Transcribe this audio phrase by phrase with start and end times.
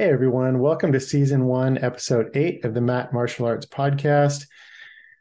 [0.00, 4.46] Hey everyone, welcome to season one, episode eight of the Mat Martial Arts Podcast.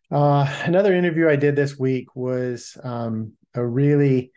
[0.09, 4.31] Uh, another interview I did this week was um, a really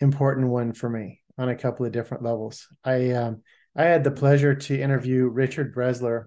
[0.00, 2.66] important one for me on a couple of different levels.
[2.82, 3.42] I um,
[3.76, 6.24] I had the pleasure to interview Richard Bresler,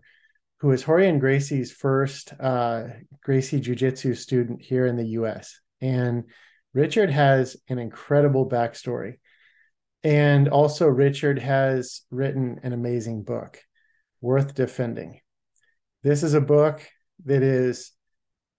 [0.61, 2.83] who is Rorion Gracie's first uh,
[3.21, 5.59] Gracie Jiu Jitsu student here in the U.S.
[5.81, 6.23] And
[6.73, 9.15] Richard has an incredible backstory.
[10.07, 13.59] And also, Richard has written an amazing book,
[14.21, 15.19] Worth Defending.
[16.01, 16.81] This is a book
[17.25, 17.91] that is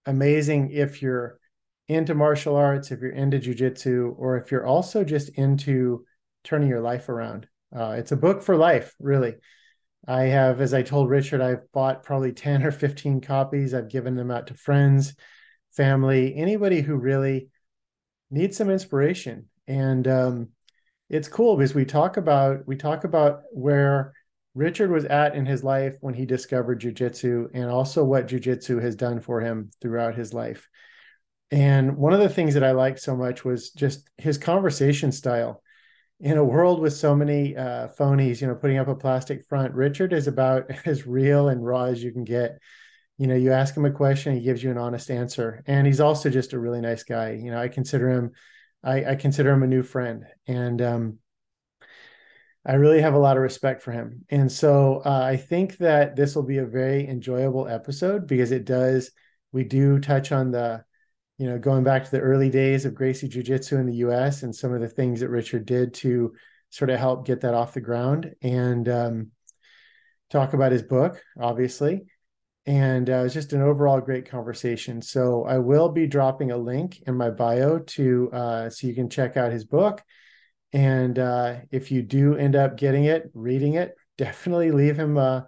[0.04, 1.40] amazing if you're
[1.88, 6.04] into martial arts, if you're into jujitsu, or if you're also just into
[6.44, 7.46] turning your life around.
[7.74, 9.34] Uh, it's a book for life, really.
[10.06, 13.72] I have, as I told Richard, I've bought probably 10 or 15 copies.
[13.72, 15.14] I've given them out to friends,
[15.72, 17.48] family, anybody who really
[18.30, 19.46] needs some inspiration.
[19.66, 20.48] And um,
[21.10, 24.12] it's cool because we talk about we talk about where
[24.54, 28.96] Richard was at in his life when he discovered jujitsu and also what jujitsu has
[28.96, 30.68] done for him throughout his life.
[31.50, 35.62] And one of the things that I liked so much was just his conversation style.
[36.20, 39.72] In a world with so many uh, phonies, you know, putting up a plastic front,
[39.74, 42.58] Richard is about as real and raw as you can get.
[43.16, 46.00] You know, you ask him a question, he gives you an honest answer, and he's
[46.00, 47.32] also just a really nice guy.
[47.32, 48.32] You know, I consider him
[48.82, 51.18] I, I consider him a new friend, and um,
[52.64, 54.24] I really have a lot of respect for him.
[54.28, 58.64] And so uh, I think that this will be a very enjoyable episode because it
[58.64, 59.10] does.
[59.52, 60.84] We do touch on the,
[61.38, 64.42] you know, going back to the early days of Gracie Jiu Jitsu in the U.S.
[64.42, 66.34] and some of the things that Richard did to
[66.70, 69.30] sort of help get that off the ground, and um,
[70.30, 72.06] talk about his book, obviously
[72.68, 75.00] and uh, it was just an overall great conversation.
[75.00, 79.08] So I will be dropping a link in my bio to uh, so you can
[79.08, 80.04] check out his book.
[80.74, 85.42] And uh, if you do end up getting it, reading it, definitely leave him uh,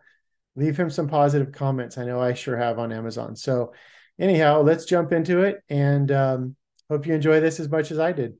[0.56, 1.98] leave him some positive comments.
[1.98, 3.36] I know I sure have on Amazon.
[3.36, 3.74] So
[4.18, 6.56] anyhow, let's jump into it, and um,
[6.88, 8.32] hope you enjoy this as much as I did.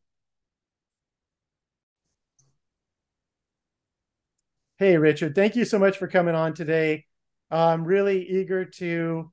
[4.79, 7.05] Hey, Richard, thank you so much for coming on today.
[7.51, 9.31] I'm really eager to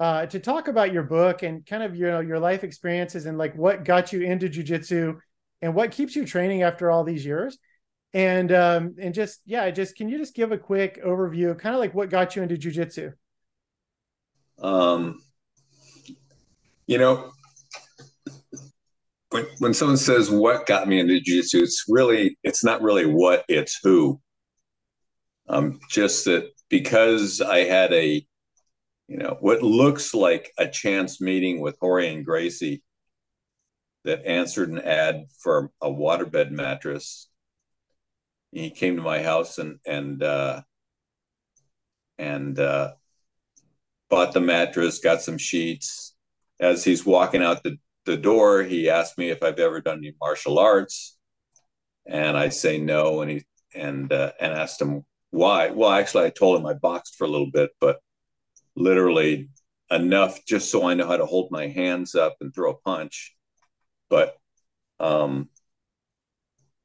[0.00, 3.36] uh, to talk about your book and kind of you know your life experiences and
[3.36, 5.16] like what got you into jujitsu
[5.60, 7.58] and what keeps you training after all these years.
[8.14, 11.74] And um, and just yeah, just can you just give a quick overview of kind
[11.74, 13.12] of like what got you into jujitsu?
[14.60, 15.20] Um,
[16.86, 17.32] you know,
[19.30, 23.44] when when someone says what got me into jiu-jitsu, it's really it's not really what,
[23.48, 24.20] it's who.
[25.50, 28.26] Um, just that because I had a,
[29.08, 32.82] you know, what looks like a chance meeting with Rorion Gracie
[34.04, 37.28] that answered an ad for a waterbed mattress.
[38.52, 40.62] He came to my house and and uh,
[42.18, 42.92] and uh,
[44.08, 46.14] bought the mattress, got some sheets.
[46.60, 50.14] As he's walking out the, the door, he asked me if I've ever done any
[50.20, 51.16] martial arts,
[52.06, 55.70] and I say no, and he and uh, and asked him why?
[55.70, 57.98] Well, actually, I told him I boxed for a little bit, but
[58.74, 59.50] literally
[59.90, 63.34] enough just so I know how to hold my hands up and throw a punch.
[64.08, 64.36] But
[65.00, 65.48] um,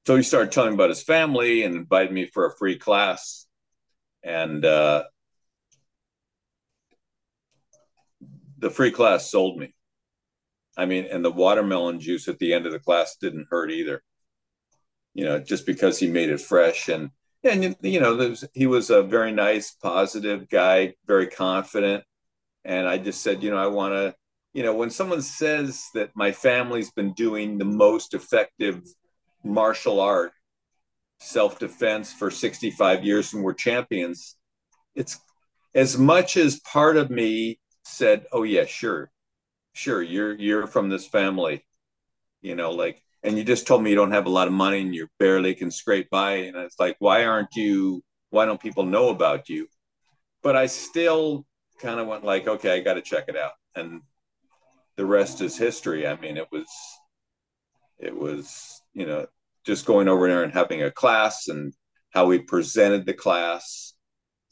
[0.05, 3.47] so he started telling about his family and invited me for a free class.
[4.23, 5.03] And uh,
[8.57, 9.73] the free class sold me.
[10.75, 14.01] I mean, and the watermelon juice at the end of the class didn't hurt either.
[15.13, 17.11] You know, just because he made it fresh and
[17.43, 22.03] and you know was, he was a very nice positive guy very confident.
[22.65, 24.15] And i just said you know i want to
[24.53, 28.81] you know when someone says that my family's been doing the most effective
[29.43, 30.31] martial art
[31.19, 34.37] self-defense for 65 years and we're champions
[34.95, 35.19] it's
[35.75, 39.11] as much as part of me said oh yeah sure.
[39.73, 41.65] Sure you're you're from this family.
[42.41, 44.81] You know like and you just told me you don't have a lot of money
[44.81, 48.83] and you barely can scrape by and it's like why aren't you why don't people
[48.83, 49.67] know about you?
[50.41, 51.45] But i still
[51.79, 53.53] kind of went like okay i got to check it out.
[53.75, 54.01] And
[54.97, 56.05] the rest is history.
[56.05, 56.67] I mean it was
[57.99, 59.25] it was you know
[59.65, 61.73] just going over there and having a class and
[62.09, 63.93] how we presented the class.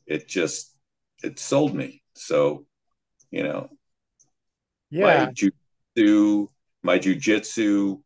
[0.05, 0.75] It just
[1.23, 2.01] it sold me.
[2.15, 2.65] So
[3.31, 3.69] you know
[4.89, 5.25] yeah.
[5.25, 6.49] my jiu
[6.83, 8.01] my jujitsu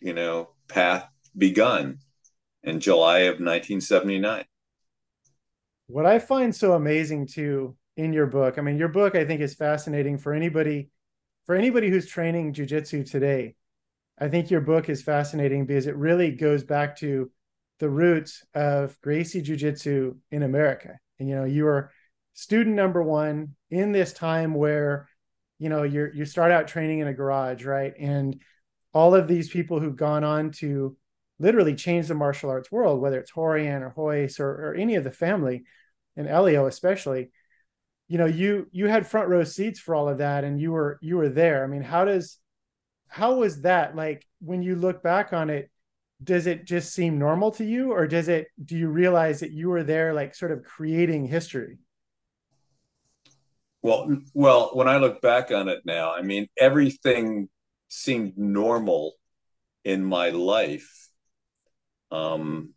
[0.00, 1.98] you know, path begun
[2.62, 4.44] in July of 1979.
[5.88, 9.40] What I find so amazing too in your book, I mean, your book I think
[9.40, 10.90] is fascinating for anybody
[11.46, 13.54] for anybody who's training jujitsu today.
[14.18, 17.30] I think your book is fascinating because it really goes back to
[17.78, 20.98] the roots of Gracie Jiu Jitsu in America.
[21.18, 21.92] And, you know, you are
[22.34, 25.08] student number one in this time where,
[25.58, 27.92] you know, you're, you start out training in a garage, right?
[27.98, 28.40] And
[28.96, 30.96] all of these people who've gone on to
[31.38, 35.04] literally change the martial arts world, whether it's Rorion or Royce or, or any of
[35.04, 35.64] the family,
[36.16, 37.30] and Helio especially,
[38.08, 40.98] you know, you you had front row seats for all of that, and you were
[41.02, 41.62] you were there.
[41.62, 42.38] I mean, how does
[43.08, 45.70] how was that like when you look back on it?
[46.24, 48.46] Does it just seem normal to you, or does it?
[48.64, 51.76] Do you realize that you were there, like sort of creating history?
[53.82, 57.50] Well, well, when I look back on it now, I mean, everything
[57.96, 59.14] seemed normal
[59.84, 61.08] in my life
[62.10, 62.74] um,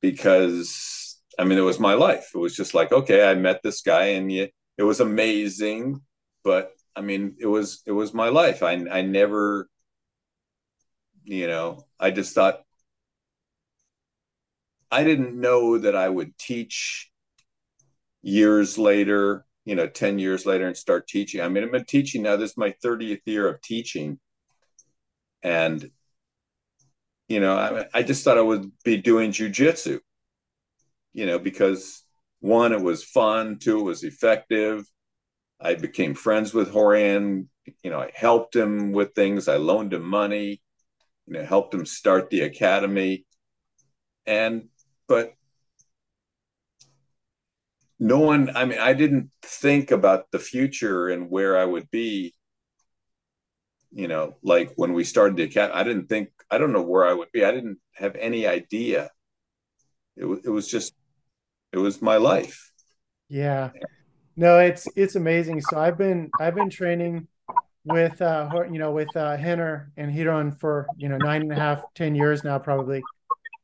[0.00, 2.30] because I mean, it was my life.
[2.34, 4.52] It was just like, okay, I met this guy, and it
[4.82, 6.00] was amazing.
[6.44, 8.62] But I mean, it was it was my life.
[8.62, 9.68] I I never,
[11.24, 12.60] you know, I just thought
[14.90, 17.10] I didn't know that I would teach
[18.22, 21.40] years later, you know, 10 years later and start teaching.
[21.40, 22.34] I mean, I've been teaching now.
[22.34, 24.18] This is my 30th year of teaching.
[25.44, 25.88] And
[27.28, 30.00] you know, I, I just thought I would be doing jujitsu,
[31.12, 32.02] you know, because
[32.40, 34.84] one, it was fun, two, it was effective.
[35.60, 37.46] I became friends with Rorion.
[37.84, 39.46] You know, I helped him with things.
[39.46, 40.60] I loaned him money,
[41.28, 43.24] you know, helped him start the academy.
[44.26, 44.64] And,
[45.06, 45.34] but
[48.00, 52.34] no one, I mean, I didn't think about the future and where I would be
[53.92, 57.06] you know, like when we started the academy, I didn't think, I don't know where
[57.06, 57.44] I would be.
[57.44, 59.10] I didn't have any idea.
[60.16, 60.94] It, it was just,
[61.72, 62.70] it was my life.
[63.28, 63.70] Yeah.
[64.36, 65.60] No, it's, it's amazing.
[65.60, 67.26] So I've been, I've been training
[67.84, 71.56] with, uh, you know, with, uh, Rener and Ryron for, you know, nine and a
[71.56, 73.02] half, ten years now, probably.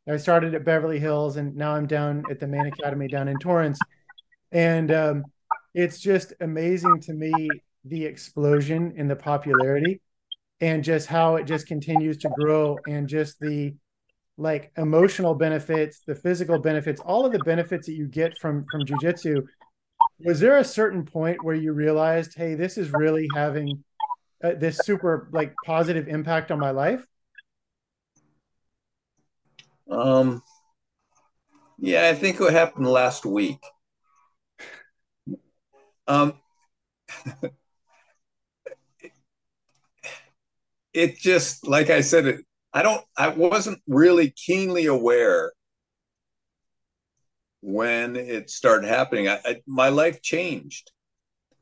[0.08, 3.38] I started at Beverly Hills and now I'm down at the main academy down in
[3.38, 3.78] Torrance.
[4.56, 5.24] And, um,
[5.76, 7.50] it's just amazing to me
[7.84, 10.00] the explosion in the popularity
[10.60, 13.74] and just how it just continues to grow and just the
[14.38, 18.84] like emotional benefits the physical benefits all of the benefits that you get from from
[18.84, 19.42] jujitsu.
[20.20, 23.84] Was there a certain point where you realized hey this is really having
[24.42, 27.04] uh, this super like positive impact on my life?
[29.90, 30.42] Um
[31.78, 33.62] yeah i think what happened last week
[36.08, 36.34] um
[40.94, 45.52] it just like I said, it, I don't, I wasn't really keenly aware
[47.60, 49.28] when it started happening.
[49.28, 50.90] I, I, my life changed.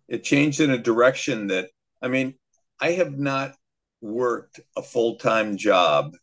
[0.08, 1.70] It changed in a direction that,
[2.02, 2.35] I mean,
[2.81, 3.55] I have not
[4.00, 6.14] worked a full time job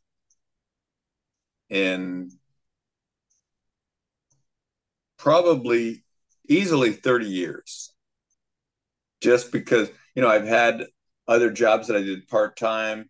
[1.70, 2.32] in
[5.18, 6.04] probably
[6.50, 7.94] easily 30 years
[9.22, 10.86] just because you know i've had
[11.32, 13.10] other jobs that I did part time.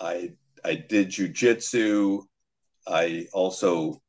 [0.00, 0.32] I
[0.64, 2.22] I did jujitsu.
[2.86, 4.02] I also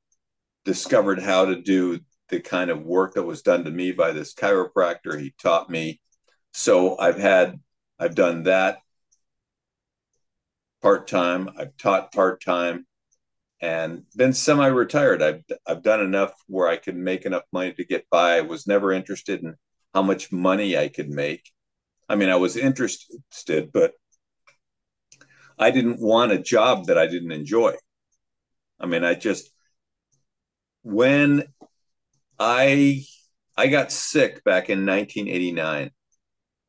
[0.66, 4.34] discovered how to do the kind of work that was done to me by this
[4.34, 5.20] chiropractor.
[5.20, 6.02] He taught me.
[6.54, 7.60] So I've had
[8.00, 8.80] I've done that
[10.82, 11.50] part time.
[11.58, 12.88] I've taught part time
[13.62, 15.22] and been semi-retired.
[15.22, 18.38] I've I've done enough where I could make enough money to get by.
[18.38, 19.56] I was never interested in
[19.94, 21.52] how much money I could make.
[22.10, 23.94] I mean, I was interested, but
[25.58, 27.76] I didn't want a job that I didn't enjoy.
[28.80, 29.50] I mean, I just
[30.84, 31.44] when
[32.40, 33.04] I
[33.56, 35.92] I got sick back in 1989,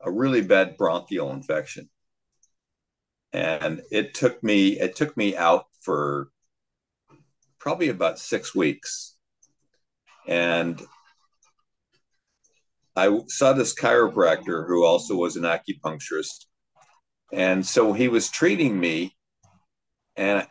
[0.01, 1.89] a really bad bronchial infection.
[3.33, 6.29] And it took me it took me out for
[7.59, 9.17] probably about 6 weeks.
[10.29, 10.81] And
[12.97, 16.47] I saw this chiropractor who also was an acupuncturist.
[17.33, 19.17] And so he was treating me,
[20.17, 20.47] and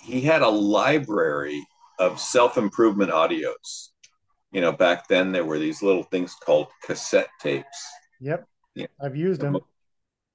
[0.00, 1.64] he had a library
[1.98, 3.90] of self improvement audios.
[4.50, 7.86] You know, back then there were these little things called cassette tapes.
[8.20, 8.46] Yep.
[8.74, 8.86] Yeah.
[9.00, 9.58] I've used them.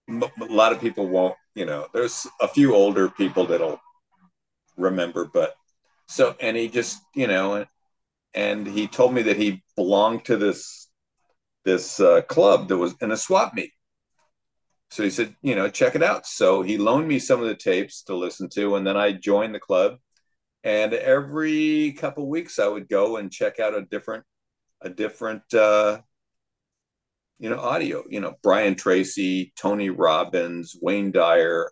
[0.10, 3.80] A lot of people won't, you know, there's a few older people that'll
[4.78, 5.56] remember, but
[6.08, 7.66] so, and he just, you know,
[8.34, 10.79] and he told me that he belonged to this
[11.66, 13.72] this uh, club that was in a swap meet.
[14.92, 16.26] So he said, you know, check it out.
[16.26, 19.54] So he loaned me some of the tapes to listen to, and then I joined
[19.54, 19.98] the club.
[20.64, 24.26] And every couple weeks, I would go and check out a different,
[24.82, 26.02] a different, uh,
[27.40, 28.04] you know, audio.
[28.10, 31.72] You know, Brian Tracy, Tony Robbins, Wayne Dyer,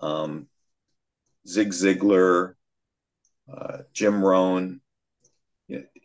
[0.00, 0.46] um,
[1.46, 2.54] Zig Ziglar,
[3.52, 4.80] uh, Jim Rohn.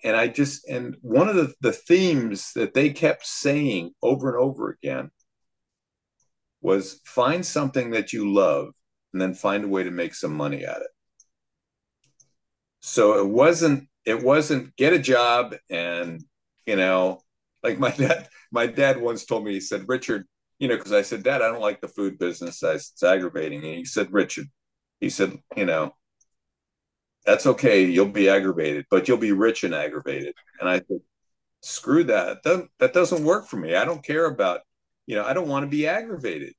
[0.03, 4.37] And I just, and one of the, the themes that they kept saying over and
[4.37, 5.11] over again
[6.61, 8.73] was find something that you love
[9.13, 10.89] and then find a way to make some money at it.
[12.79, 16.23] So it wasn't, it wasn't get a job and,
[16.65, 17.21] you know,
[17.63, 20.25] like my dad, my dad once told me, he said, Richard,
[20.61, 22.63] you know, because I said, Dad, I don't like the food business.
[22.63, 23.63] I, it's aggravating.
[23.63, 24.45] And he said, Richard,
[24.99, 25.95] he said, you know,
[27.25, 27.83] that's okay.
[27.85, 30.33] You'll be aggravated, but you'll be rich and aggravated.
[30.59, 31.01] And I said,
[31.61, 32.43] screw that.
[32.43, 33.75] That, doesn't work for me.
[33.75, 34.61] I don't care about,
[35.05, 36.53] you know, I don't want to be aggravated.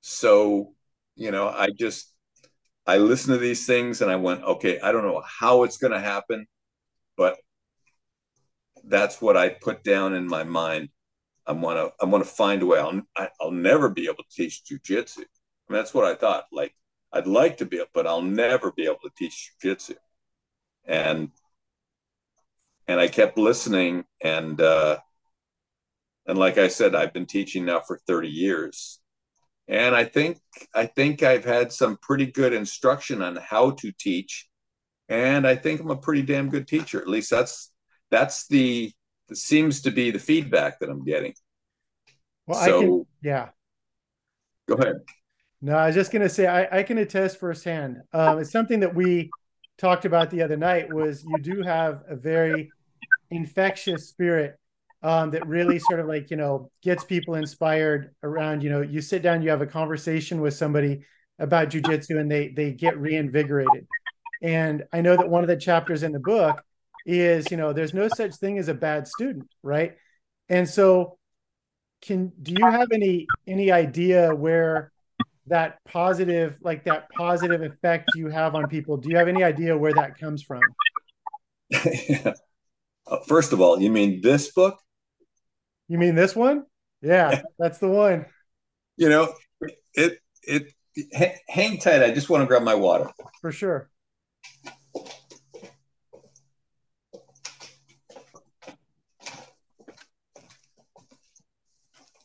[0.00, 0.74] So,
[1.16, 2.12] you know, I just,
[2.86, 5.92] I listened to these things and I went, okay, I don't know how it's going
[5.92, 6.46] to happen,
[7.16, 7.36] but
[8.84, 10.90] that's what I put down in my mind.
[11.46, 12.78] I want to, I want to find a way.
[12.78, 13.02] I'll,
[13.40, 15.18] I'll never be able to teach jujitsu.
[15.18, 15.26] I mean,
[15.70, 16.44] that's what I thought.
[16.52, 16.74] Like,
[17.16, 19.94] I'd like to be, but I'll never be able to teach jujitsu.
[20.84, 21.30] And
[22.86, 24.98] and I kept listening, and uh,
[26.26, 29.00] and like I said, I've been teaching now for thirty years,
[29.66, 30.38] and I think
[30.74, 34.48] I think I've had some pretty good instruction on how to teach,
[35.08, 37.00] and I think I'm a pretty damn good teacher.
[37.00, 37.72] At least that's
[38.10, 38.92] that's the
[39.32, 41.34] seems to be the feedback that I'm getting.
[42.46, 43.48] Well, so, I can, yeah.
[44.68, 45.00] Go ahead.
[45.62, 48.02] No, I was just going to say I, I, can attest firsthand.
[48.12, 49.30] Um, it's something that we
[49.78, 50.92] talked about the other night.
[50.92, 52.70] Was you do have a very
[53.30, 54.58] infectious spirit
[55.02, 58.62] um, that really sort of like you know gets people inspired around.
[58.62, 61.02] You know, you sit down, you have a conversation with somebody
[61.38, 63.86] about jujitsu, and they they get reinvigorated.
[64.42, 66.62] And I know that one of the chapters in the book
[67.06, 69.96] is you know there's no such thing as a bad student, right?
[70.48, 71.18] And so,
[72.02, 74.92] can do you have any any idea where
[75.48, 78.96] that positive like that positive effect you have on people.
[78.96, 80.60] Do you have any idea where that comes from?
[81.70, 82.32] Yeah.
[83.06, 84.78] uh, first of all you mean this book?
[85.88, 86.64] You mean this one?
[87.02, 88.26] Yeah that's the one.
[88.96, 89.34] You know
[89.94, 90.72] it it
[91.48, 92.02] hang tight.
[92.02, 93.10] I just want to grab my water.
[93.40, 93.90] For sure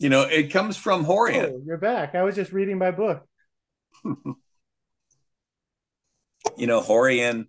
[0.02, 1.52] You know, it comes from Rorion.
[1.54, 2.16] Oh, you're back.
[2.16, 3.24] I was just reading my book.
[4.04, 4.26] you
[6.58, 7.46] know, Rorion,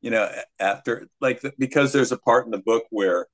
[0.00, 3.26] you know, after like because there's a part in the book where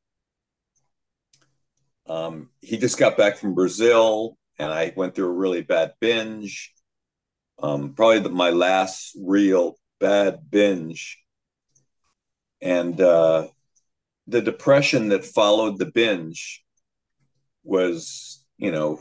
[2.09, 6.75] um, he just got back from Brazil and I went through a really bad binge.
[7.63, 11.21] Um, probably the, my last real bad binge.
[12.61, 13.47] And uh,
[14.27, 16.65] the depression that followed the binge
[17.63, 19.01] was you know,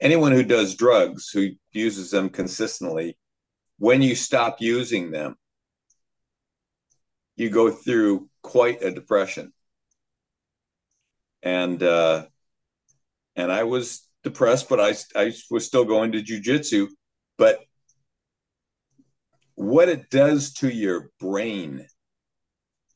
[0.00, 3.16] anyone who does drugs, who uses them consistently,
[3.78, 5.36] when you stop using them,
[7.36, 9.52] you go through quite a depression.
[11.42, 12.26] And uh,
[13.36, 16.88] and I was depressed, but I I was still going to jujitsu.
[17.38, 17.60] But
[19.54, 21.86] what it does to your brain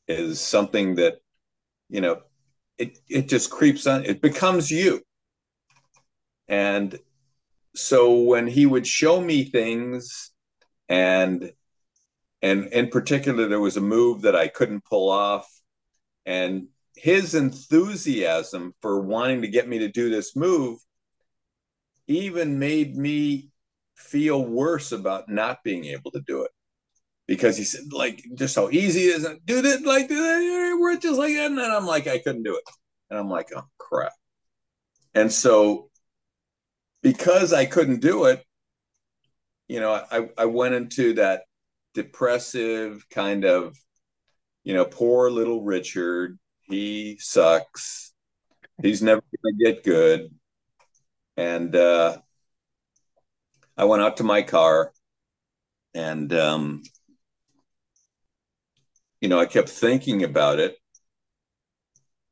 [0.07, 1.15] is something that
[1.89, 2.21] you know
[2.77, 4.05] it it just creeps on.
[4.05, 5.01] It becomes you
[6.47, 6.99] and
[7.75, 10.31] so when he would show me things
[10.87, 11.51] and
[12.41, 15.47] and in particular there was a move that I couldn't pull off.
[16.25, 20.79] And his enthusiasm for wanting to get me to do this move
[22.07, 23.49] even made me
[23.95, 26.51] feel worse about not being able to do it.
[27.27, 31.33] Because he said like just how easy it is do it like we're just like
[31.33, 31.51] that.
[31.51, 32.63] And I'm like I couldn't do it.
[33.09, 34.13] And I'm like oh crap.
[35.15, 35.89] And so
[37.05, 38.43] because I couldn't do it,
[39.67, 41.43] you know, I, I went into that
[41.93, 43.77] depressive kind of,
[44.63, 46.39] you know, poor little Richard.
[46.63, 48.11] He sucks.
[48.81, 50.33] He's never going to get good.
[51.37, 52.17] And uh,
[53.77, 54.91] I went out to my car
[55.93, 56.81] and, um,
[59.21, 60.75] you know, I kept thinking about it.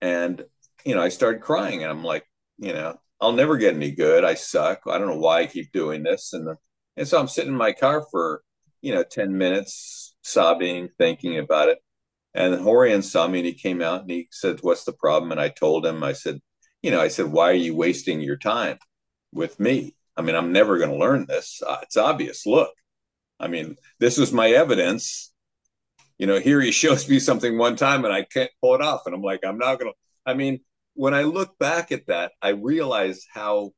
[0.02, 0.44] And,
[0.84, 2.26] you know, I started crying and I'm like,
[2.58, 4.26] you know, I'll never get any good.
[4.26, 4.82] I suck.
[4.86, 6.34] I don't know why I keep doing this.
[6.34, 6.58] And,
[6.98, 8.44] and so I'm sitting in my car for,
[8.82, 11.80] you know, 10 minutes, sobbing, thinking about it.
[12.34, 15.32] And Rorion saw me and he came out and he said, What's the problem?
[15.32, 16.40] And I told him, I said,
[16.82, 18.78] You know, I said, Why are you wasting your time
[19.32, 19.96] with me?
[20.18, 21.62] I mean, I'm never going to learn this.
[21.66, 22.46] Uh, it's obvious.
[22.46, 22.72] Look,
[23.40, 25.32] I mean, this was my evidence.
[26.18, 29.04] You know, here he shows me something one time and I can't pull it off.
[29.06, 30.60] And I'm like, I'm not going to, I mean,
[30.94, 33.72] when I look back at that, I realize how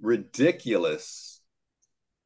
[0.00, 1.40] ridiculous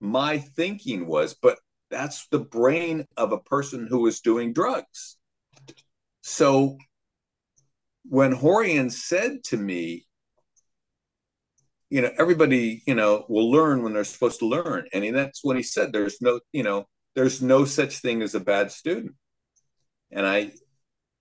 [0.01, 1.35] my thinking was.
[1.35, 1.59] But
[1.91, 5.17] that's the brain of a person who is doing drugs.
[6.23, 6.77] So
[8.09, 10.07] when Rorion said to me,
[11.89, 14.87] you know, everybody, you know, will learn when they're supposed to learn.
[14.93, 18.41] And that's when he said, there's no, you know, there's no such thing as a
[18.41, 19.15] bad student.
[20.11, 20.53] And I,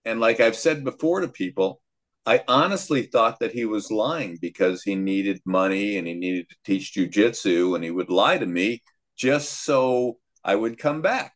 [0.04, 1.82] and like I've said before to people,
[2.26, 6.56] I honestly thought that he was lying because he needed money and he needed to
[6.66, 8.82] teach jujitsu and he would lie to me
[9.16, 11.36] just so I would come back.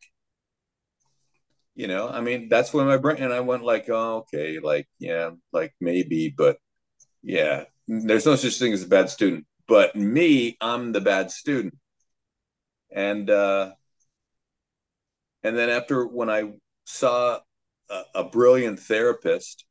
[1.76, 4.88] You know, I mean, that's when my brain and I went like, oh, okay, like,
[4.98, 6.58] yeah, like maybe, but
[7.22, 9.46] yeah, there's no such thing as a bad student.
[9.68, 11.74] But me, I'm the bad student.
[12.92, 13.72] And uh
[15.42, 16.52] and then after when I
[16.84, 17.38] saw
[17.88, 19.64] a, a brilliant therapist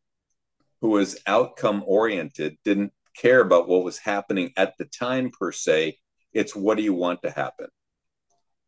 [0.81, 5.97] who was outcome oriented, didn't care about what was happening at the time per se.
[6.33, 7.67] It's what do you want to happen?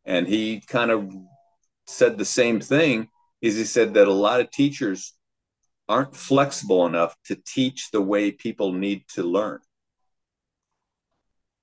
[0.04, 1.12] And he kind of
[1.86, 3.08] said the same thing
[3.40, 5.14] is he said that a lot of teachers
[5.88, 9.60] aren't flexible enough to teach the way people need to learn.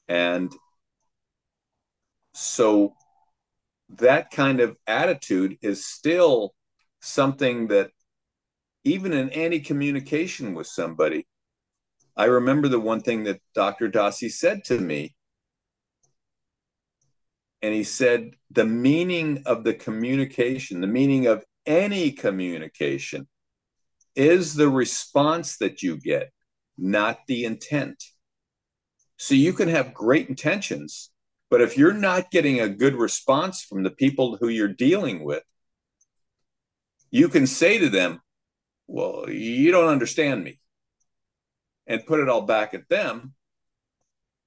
[0.08, 0.52] And
[2.34, 2.96] so
[3.90, 6.54] that kind of attitude is still
[7.02, 7.92] something that
[8.90, 11.28] even in any communication with somebody,
[12.18, 13.90] I remember the one thing that Dr.
[13.90, 15.16] Dossi said to me.
[17.62, 23.28] And he said, the meaning of the communication, the meaning of any communication
[24.16, 26.32] is the response that you get,
[26.78, 28.04] not the intent.
[29.18, 31.12] So you can have great intentions,
[31.50, 35.44] but if you're not getting a good response from the people who you're dealing with,
[37.12, 38.22] you can say to them,
[38.90, 40.60] well, you don't understand me.
[41.86, 43.34] And put it all back at them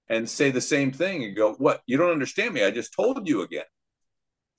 [0.08, 1.82] and say the same thing and go, what?
[1.86, 2.64] You don't understand me.
[2.64, 3.64] I just told you again.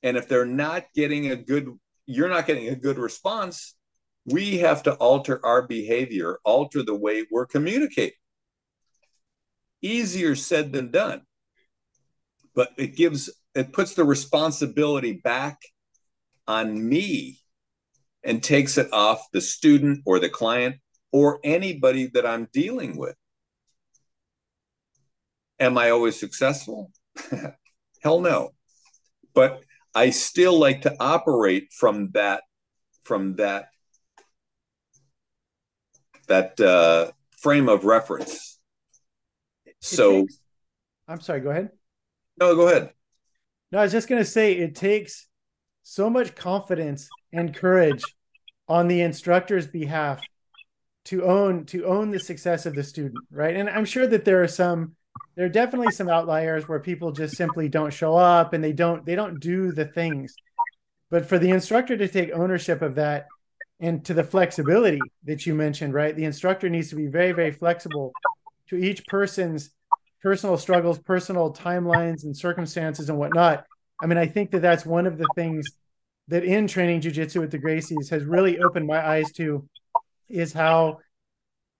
[0.01, 1.69] And if they're not getting a good,
[2.05, 3.75] you're not getting a good response,
[4.25, 8.17] we have to alter our behavior, alter the way we're communicating.
[9.81, 11.21] Easier said than done.
[12.55, 15.59] But it gives, it puts the responsibility back
[16.47, 17.42] on me
[18.23, 20.77] and takes it off the student or the client
[21.11, 23.15] or anybody that I'm dealing with.
[25.59, 26.91] Am I always successful?
[28.03, 28.51] Hell no.
[29.33, 29.63] But
[29.95, 32.43] I still like to operate from that
[33.03, 33.67] from that
[36.27, 38.59] that uh, frame of reference.
[39.65, 40.39] It so takes,
[41.07, 41.69] I'm sorry, go ahead.
[42.39, 42.91] No, go ahead.
[43.71, 45.27] No, I was just going to say it takes
[45.83, 48.03] so much confidence and courage
[48.67, 50.21] on the instructor's behalf
[51.05, 53.55] to own to own the success of the student right?
[53.55, 54.95] And i'm sure that there are some
[55.35, 59.05] there are definitely some outliers where people just simply don't show up and they don't
[59.05, 60.35] they don't do the things.
[61.09, 63.27] But for the instructor to take ownership of that
[63.79, 66.15] and to the flexibility that you mentioned right?
[66.15, 68.13] The instructor needs to be very very flexible
[68.69, 69.71] to each person's
[70.21, 73.65] personal struggles personal timelines and circumstances and whatnot
[74.03, 75.65] i mean i think that that's one of the things
[76.27, 79.67] that in training jujitsu with the Gracies has really opened my eyes to
[80.29, 80.99] is how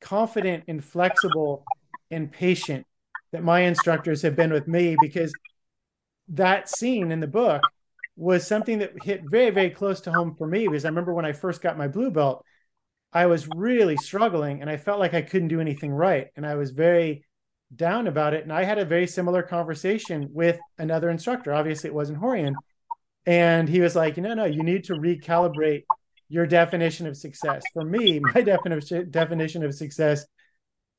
[0.02, 1.64] confident and flexible
[2.12, 2.86] and patient
[3.32, 5.32] that my instructors have been with me because
[6.28, 7.62] that scene in the book
[8.16, 11.26] was something that hit very very close to home for me because I remember when
[11.26, 12.44] I first got my blue belt
[13.14, 16.28] I was really struggling and I felt like I couldn't do anything right.
[16.36, 17.26] And I was very
[17.76, 21.94] down about it and I had a very similar conversation with another instructor obviously it
[21.94, 22.56] wasn't Rorion
[23.26, 25.84] and he was like, no, no, you need to recalibrate
[26.30, 27.64] your definition of success.
[27.74, 30.26] For me, my definition definition of success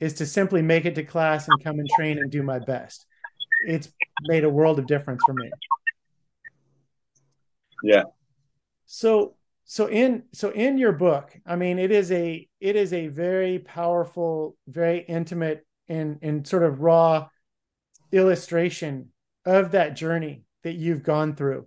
[0.00, 3.06] is to simply make it to class and come and train and do my best.
[3.66, 3.90] It's
[4.22, 5.50] made a world of difference for me.
[7.82, 8.04] Yeah.
[8.86, 13.08] So so in so in your book, I mean, it is a it is a
[13.08, 17.28] very powerful, very intimate and and sort of raw
[18.12, 19.10] illustration
[19.44, 21.66] of that journey that you've gone through.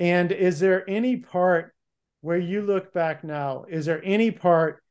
[0.00, 1.74] And is there any part
[2.20, 3.64] where you look back now?
[3.68, 4.82] Is there any part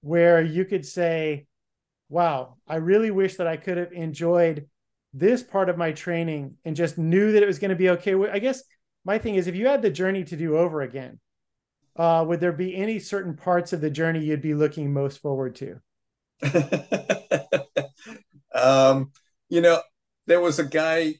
[0.00, 1.46] where you could say,
[2.08, 4.68] wow, I really wish that I could have enjoyed
[5.14, 8.14] this part of my training and just knew that it was going to be okay?
[8.30, 8.62] I guess
[9.04, 11.20] my thing is if you had the journey to do over again,
[11.96, 15.54] uh, would there be any certain parts of the journey you'd be looking most forward
[15.56, 15.80] to?
[18.54, 19.12] um,
[19.48, 19.80] you know,
[20.26, 21.14] there was a guy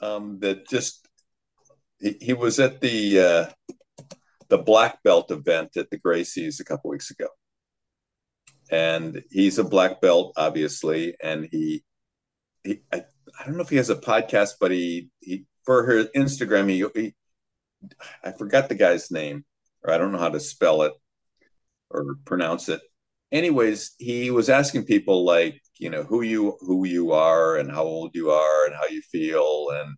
[0.00, 1.06] um, that just
[2.00, 3.74] he, he was at the uh,
[4.48, 7.28] the black belt event at the Gracies a couple weeks ago,
[8.70, 11.84] and he's a black belt, obviously, and he
[12.62, 13.04] he I,
[13.38, 16.84] I don't know if he has a podcast, but he he for her Instagram he,
[17.00, 17.14] he
[18.22, 19.44] I forgot the guy's name,
[19.82, 20.92] or I don't know how to spell it
[21.90, 22.80] or pronounce it.
[23.34, 27.82] Anyways, he was asking people like, you know, who you who you are and how
[27.82, 29.96] old you are and how you feel and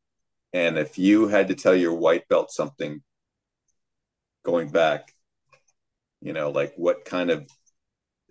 [0.55, 3.03] and if you had to tell your white belt something
[4.43, 5.13] going back,
[6.23, 7.47] you know, like what kind of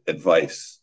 [0.07, 0.81] advice?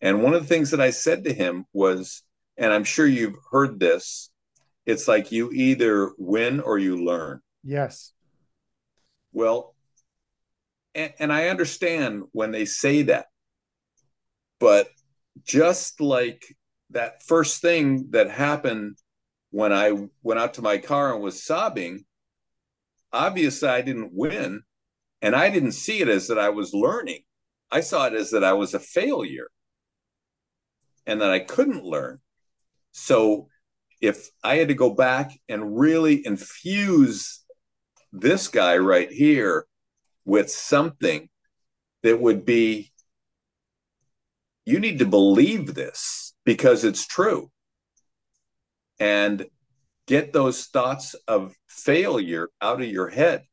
[0.00, 2.22] And one of the things that I said to him was,
[2.56, 4.30] and I'm sure you've heard this,
[4.84, 7.40] it's like you either win or you learn.
[7.64, 8.12] Yes.
[9.32, 9.74] Well,
[10.94, 13.26] and, and I understand when they say that,
[14.58, 14.88] but
[15.44, 16.56] just like
[16.90, 18.98] that first thing that happened
[19.50, 19.92] when I
[20.22, 22.04] went out to my car and was sobbing,
[23.12, 24.62] obviously I didn't win.
[25.22, 27.22] And I didn't see it as that I was learning.
[27.70, 29.48] I saw it as that I was a failure
[31.06, 32.20] and that I couldn't learn.
[32.92, 33.48] So
[34.00, 37.44] if I had to go back and really infuse
[38.12, 39.66] this guy right here
[40.24, 41.28] with something
[42.02, 42.92] that would be
[44.66, 47.50] you need to believe this because it's true.
[48.98, 49.46] And
[50.06, 53.44] get those thoughts of failure out of your head.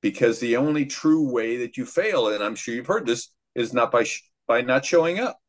[0.00, 3.72] Because the only true way that you fail and i'm sure you've heard this is
[3.72, 5.40] not by sh- by not showing up.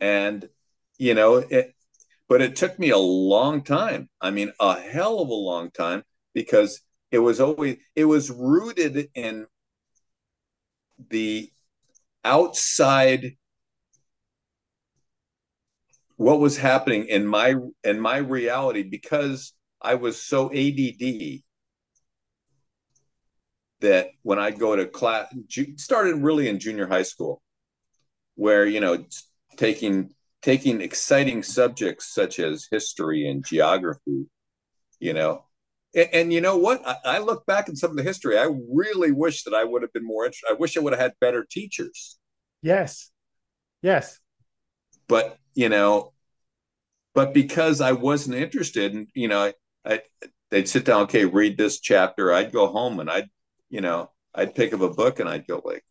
[0.00, 0.48] And
[0.98, 1.74] you know it
[2.28, 4.08] but it took me a long time.
[4.20, 9.08] I mean a hell of a long time because it was always it was rooted
[9.14, 9.46] in
[11.10, 11.50] the
[12.24, 13.36] outside
[16.16, 21.42] what was happening in my in my reality because I was so ADD
[23.80, 25.34] that when I go to class
[25.76, 27.42] started really in junior high school
[28.36, 29.04] where you know
[29.56, 30.10] taking
[30.42, 34.26] taking exciting subjects such as history and geography
[35.00, 35.44] you know
[35.94, 36.86] and, and, you know what?
[36.86, 38.38] I, I, look back at some of the history.
[38.38, 40.50] I really wish that I would have been more interested.
[40.50, 42.18] I wish I would have had better teachers.
[42.62, 43.10] Yes.
[43.82, 44.18] Yes.
[45.08, 46.12] But, you know,
[47.14, 50.00] but because I wasn't interested, and, you know, I, I,
[50.50, 52.32] they'd sit down, okay, read this chapter.
[52.32, 53.28] I'd go home and I'd,
[53.68, 55.84] you know, I'd pick up a book and I'd go like,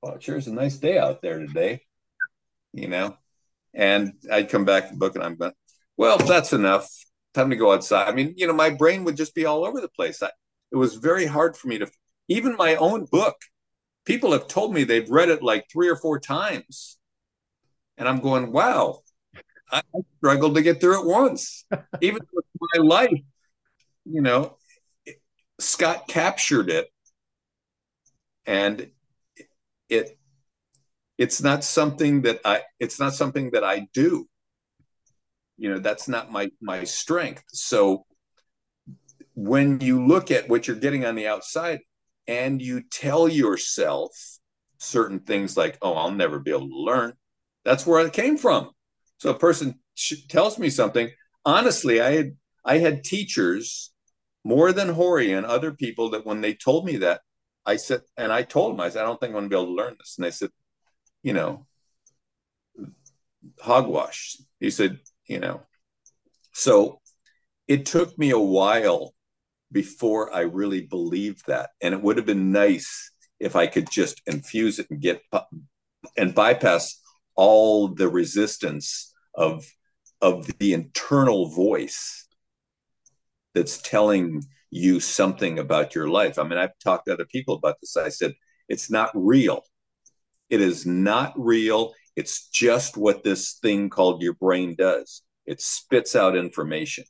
[0.00, 1.82] well, it sure is a nice day out there today,
[2.72, 3.16] you know
[3.74, 5.52] and I'd come back to the book and I'm going,
[5.96, 6.88] well, that's enough.
[7.34, 8.08] Time to go outside.
[8.08, 10.22] I mean, you know, my brain would just be all over the place.
[10.22, 10.30] I,
[10.70, 11.88] it was very hard for me to,
[12.28, 13.36] even my own book,
[14.04, 16.98] people have told me they've read it like three or four times.
[17.98, 19.00] And I'm going, wow,
[19.70, 19.82] I
[20.18, 21.64] struggled to get through it once.
[22.00, 23.20] even with my life,
[24.04, 24.56] you know,
[25.58, 26.88] Scott captured it
[28.46, 28.90] and
[29.88, 30.18] it
[31.18, 34.26] it's not something that i it's not something that i do.
[35.56, 37.44] You know that's not my my strength.
[37.52, 38.06] So
[39.34, 41.80] when you look at what you're getting on the outside
[42.26, 44.10] and you tell yourself
[44.78, 47.12] certain things like oh i'll never be able to learn
[47.64, 48.70] that's where it came from.
[49.18, 49.80] So a person
[50.28, 51.10] tells me something.
[51.44, 52.32] Honestly i had
[52.64, 53.92] i had teachers
[54.44, 57.20] more than Rorion and other people that when they told me that
[57.64, 59.56] i said and i told them i said i don't think i'm going to be
[59.56, 60.16] able to learn this.
[60.16, 60.50] And they said
[61.24, 61.66] you know,
[63.60, 64.36] hogwash.
[64.60, 65.62] He said, you know,
[66.52, 67.00] so
[67.66, 69.14] it took me a while
[69.72, 71.70] before I really believed that.
[71.82, 73.10] And it would have been nice
[73.40, 75.22] if I could just infuse it and get
[76.16, 77.00] and bypass
[77.34, 79.66] all the resistance of
[80.20, 82.28] of the internal voice
[83.54, 86.38] that's telling you something about your life.
[86.38, 87.96] I mean, I've talked to other people about this.
[87.96, 88.34] I said,
[88.68, 89.64] it's not real.
[90.50, 91.94] It is not real.
[92.16, 95.22] It's just what this thing called your brain does.
[95.46, 97.04] It spits out information.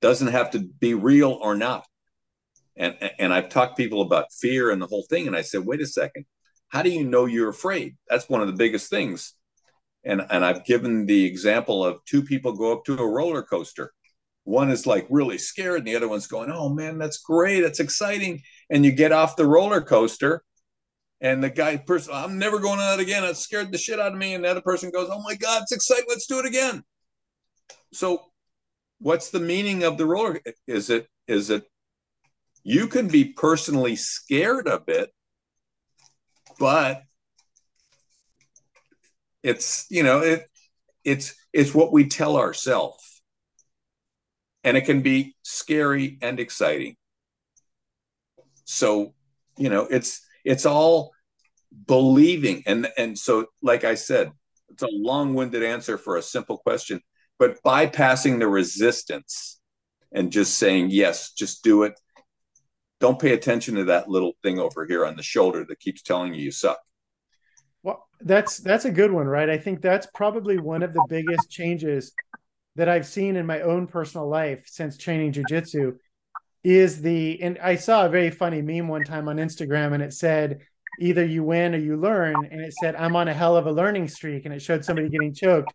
[0.00, 1.86] Doesn't have to be real or not.
[2.76, 5.64] And and I've talked to people about fear and the whole thing, and I said,
[5.64, 6.26] wait a second,
[6.68, 7.96] how do you know you're afraid?
[8.08, 9.34] That's one of the biggest things.
[10.04, 13.92] And and I've given the example of two people go up to a roller coaster.
[14.42, 17.80] One is like really scared, and the other one's going, "Oh man, that's great, that's
[17.80, 20.42] exciting." And you get off the roller coaster,
[21.24, 23.24] and the guy person, I'm never going on that again.
[23.24, 24.34] It scared the shit out of me.
[24.34, 26.04] And the other person goes, Oh my God, it's exciting.
[26.06, 26.84] Let's do it again.
[27.94, 28.26] So
[28.98, 30.38] what's the meaning of the roller?
[30.66, 31.64] Is it is it
[32.62, 35.14] you can be personally scared of it,
[36.58, 37.04] but
[39.42, 40.46] it's you know, it
[41.04, 43.22] it's it's what we tell ourselves.
[44.62, 46.96] And it can be scary and exciting.
[48.66, 49.14] So,
[49.56, 51.13] you know, it's it's all
[51.86, 54.32] believing and and so like i said
[54.74, 57.00] it's a long-winded answer for a simple question,
[57.38, 59.60] but bypassing the resistance
[60.12, 61.98] and just saying yes, just do it.
[63.00, 66.34] Don't pay attention to that little thing over here on the shoulder that keeps telling
[66.34, 66.78] you you suck.
[67.82, 69.48] Well, that's that's a good one, right?
[69.48, 72.12] I think that's probably one of the biggest changes
[72.76, 75.98] that I've seen in my own personal life since training jujitsu
[76.64, 80.14] is the and I saw a very funny meme one time on Instagram and it
[80.14, 80.60] said
[81.00, 82.34] either you win or you learn.
[82.50, 85.08] And it said I'm on a hell of a learning streak and it showed somebody
[85.08, 85.72] getting choked.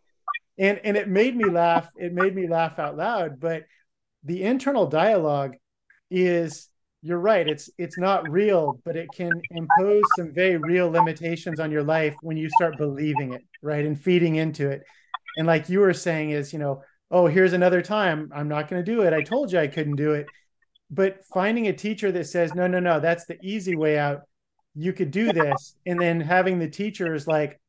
[0.57, 3.63] And and it made me laugh it made me laugh out loud but
[4.25, 5.55] the internal dialogue
[6.11, 6.67] is
[7.01, 11.71] you're right it's it's not real but it can impose some very real limitations on
[11.71, 14.83] your life when you start believing it right and feeding into it.
[15.37, 18.29] And like you were saying is you know oh here's another time.
[18.35, 19.13] I'm not going to do it.
[19.13, 20.27] I told you i couldn't do it.
[20.91, 24.23] But finding a teacher that says no no no that's the easy way out
[24.75, 25.75] you could do this.
[25.85, 27.59] And then having the teachers like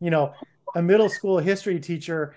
[0.00, 0.32] you know
[0.74, 2.34] a middle school history teacher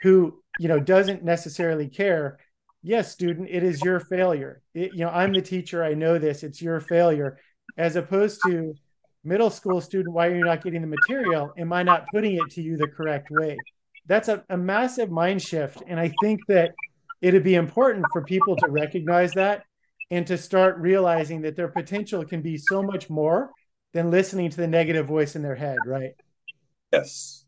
[0.00, 2.38] who you know doesn't necessarily care.
[2.82, 4.62] Yes student it is your failure.
[4.74, 5.84] It, you know i'm the teacher.
[5.84, 6.42] I know this.
[6.42, 7.38] It's your failure.
[7.76, 8.74] As opposed to
[9.24, 11.52] middle school student why are you not getting the material?
[11.56, 13.56] Am i not putting it to you the correct way?
[14.06, 15.82] That's a, a massive mind shift.
[15.86, 16.72] And i think that
[17.22, 19.64] it'd be important for people to recognize that
[20.10, 23.50] and to start realizing that their potential can be so much more
[23.92, 26.12] than listening to the negative voice in their head right?
[26.92, 27.44] Yes.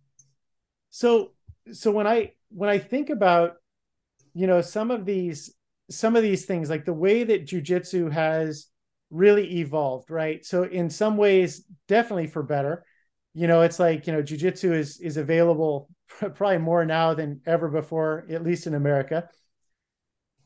[0.91, 1.33] So
[1.73, 3.55] so when i when i think about
[4.35, 5.53] you know some of these
[5.91, 8.67] some of these things like the way that jujitsu has
[9.11, 10.45] really evolved right?
[10.45, 12.85] So in some ways definitely for better.
[13.35, 17.69] You know it's like you know jujitsu is is available probably more now than ever
[17.69, 19.29] before at least in america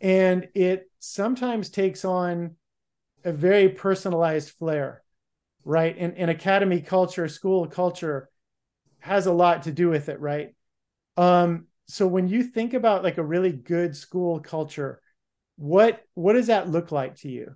[0.01, 2.57] and it sometimes takes on
[3.25, 5.03] a very personalized flair
[5.63, 5.95] right?
[5.99, 8.31] And, and academy culture school culture
[9.01, 10.55] has a lot to do with it right?
[11.17, 15.01] Um so when you think about like a really good school culture
[15.57, 17.55] what what does that look like to you?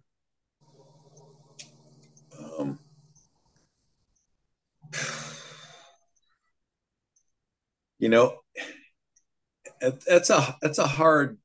[2.58, 2.78] Um,
[7.98, 8.40] you know
[9.80, 11.38] that's a that's a hard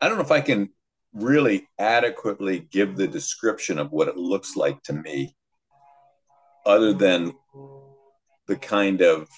[0.00, 0.70] i don't know if i can
[1.14, 5.36] really adequately give the description of what it looks like to me
[6.66, 7.32] other than
[8.46, 9.28] the kind of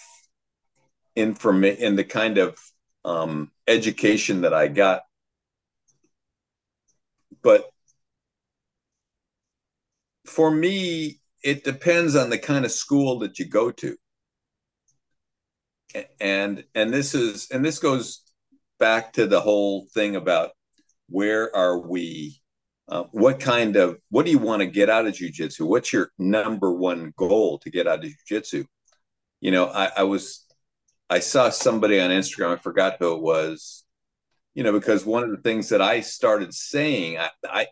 [1.15, 2.59] information and the kind of
[3.05, 5.03] um, education that I got.
[7.43, 7.69] But
[10.25, 13.97] for me, it depends on the kind of school that you go to.
[16.21, 18.26] And and this is and this goes
[18.79, 20.51] back to the whole thing about
[21.09, 22.41] where are we
[22.89, 25.67] uh, what kind of what do you want to get out of jujitsu?
[25.67, 28.65] What's your number one goal to get out of jujitsu?
[29.41, 30.47] You know, I, I was
[31.09, 33.85] I saw somebody on Instagram, I forgot who it was,
[34.55, 37.67] you know, because one of the things that I started saying, I, I,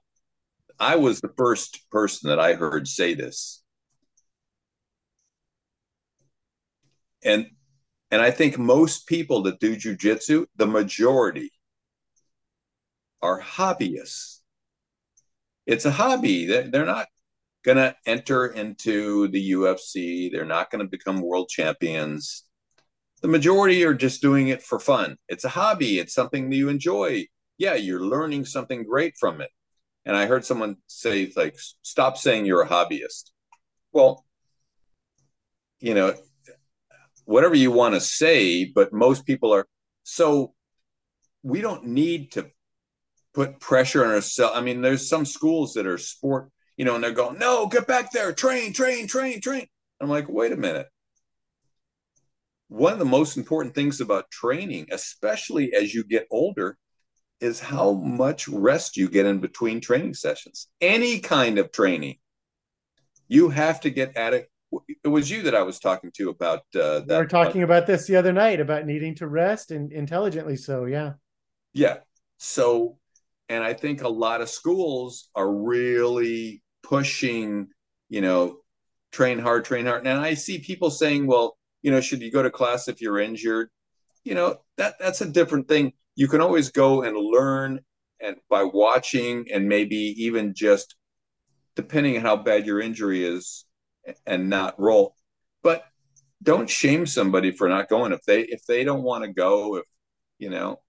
[0.78, 3.62] I was the first person that I heard say this.
[7.24, 7.46] And
[8.14, 11.50] and I think most people that do jujitsu, the majority
[13.20, 14.38] are hobbyists.
[15.66, 16.46] It's a hobby.
[16.46, 17.08] They're, not
[17.64, 20.30] going to enter into the UFC.
[20.30, 22.44] They're not going to become world champions
[23.24, 25.16] the majority are just doing it for fun.
[25.30, 27.24] It's a hobby, it's something that you enjoy.
[27.56, 29.48] Yeah, you're learning something great from it.
[30.04, 33.30] And I heard someone say, like, stop saying you're a hobbyist.
[33.92, 34.26] Well,
[35.80, 36.12] you know,
[37.24, 39.66] whatever you want to say, but most people are
[40.02, 40.54] so
[41.42, 42.50] we don't need to
[43.32, 44.56] put pressure on ourselves.
[44.56, 47.86] I mean, there's some schools that are sport, you know, and they're going, no, get
[47.86, 49.66] back there, train, train, train, train.
[50.00, 50.86] I'm like, wait a minute
[52.74, 56.76] one of the most important things about training, especially as you get older,
[57.40, 60.68] is how much rest you get in between training sessions.
[60.80, 62.16] Any kind of training,
[63.28, 64.34] you have to get at
[64.88, 65.08] it.
[65.08, 67.08] Was you that I was talking to about uh, that.
[67.08, 70.56] We were talking about this the other night about needing to rest and intelligently.
[70.56, 71.14] So, yeah.
[71.72, 71.98] Yeah.
[72.38, 72.98] So,
[73.48, 77.68] and I think a lot of schools are really pushing,
[78.08, 78.58] you know,
[79.12, 80.06] train hard, train hard.
[80.06, 83.20] And I see people saying, well, you know, should you go to class if you're
[83.20, 83.68] injured?
[84.24, 85.92] You know, that that's a different thing.
[86.16, 87.80] You can always go and learn
[88.20, 90.96] and by watching and maybe even just
[91.76, 93.64] depending on how bad your injury is
[94.26, 95.14] and not roll.
[95.62, 95.84] But
[96.42, 99.84] don't shame somebody for not going if they if they don't want to go if
[100.38, 100.80] you know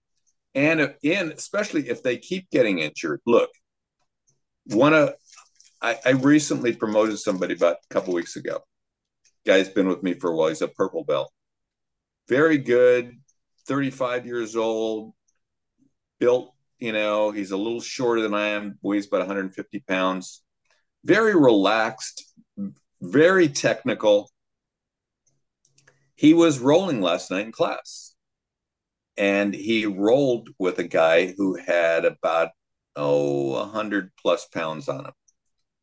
[0.54, 3.49] and if, and especially if they keep getting injured look
[4.65, 5.13] one of
[5.82, 8.63] I, I recently promoted somebody about a couple weeks ago
[9.45, 10.49] guy's been with me for a while.
[10.49, 11.32] He's a purple belt.
[12.28, 13.15] Very good,
[13.67, 15.13] 35 years old,
[16.19, 20.43] built, you know, he's a little shorter than I am, weighs about 150 pounds.
[21.04, 22.25] Very relaxed,
[23.01, 24.29] very technical.
[26.15, 28.13] He was rolling last night in class.
[29.17, 32.49] And he rolled with a guy who had about,
[32.95, 35.13] oh, 100 plus pounds on him.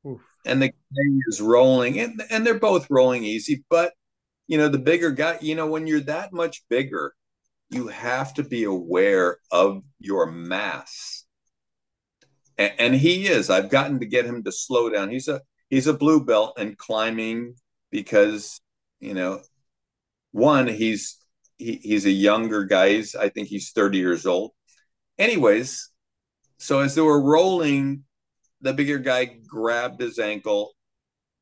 [0.07, 0.21] Oof.
[0.45, 3.65] And the guy is rolling, and, and they're both rolling easy.
[3.71, 3.95] But,
[4.49, 7.15] you know, the bigger guy, you know, when you're that much bigger,
[7.71, 11.25] you have to be aware of your mass.
[12.59, 13.49] And, and he is.
[13.49, 15.09] I've gotten to get him to slow down.
[15.09, 15.41] He's a
[15.73, 17.55] he's a blue belt and climbing
[17.91, 18.61] because
[19.01, 19.41] you know
[20.31, 21.17] one he's
[21.57, 24.53] he, he's a younger guy he's, i think he's 30 years old.
[25.19, 25.91] Anyways
[26.59, 28.05] so as they were rolling
[28.61, 30.73] the bigger guy grabbed his ankle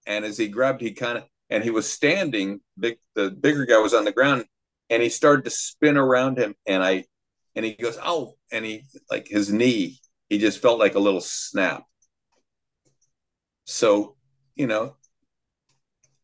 [0.06, 3.78] and as he grabbed he kind of and he was standing big the bigger guy
[3.78, 4.44] was on the ground
[4.90, 7.04] and he started to spin around him and i
[7.56, 11.20] and he goes oh and he like his knee he just felt like a little
[11.20, 11.82] snap.
[13.64, 14.16] So
[14.54, 14.96] you know,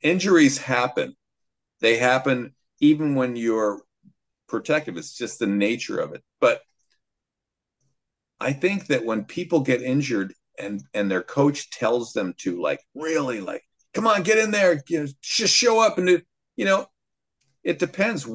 [0.02, 1.16] injuries happen.
[1.80, 3.80] They happen even when you're
[4.48, 4.96] protective.
[4.96, 6.22] It's just the nature of it.
[6.40, 6.62] But
[8.40, 12.80] I think that when people get injured and and their coach tells them to like
[12.94, 13.62] really like
[13.94, 16.22] come on get in there you know just show up and do,
[16.56, 16.86] you know
[17.62, 18.28] it depends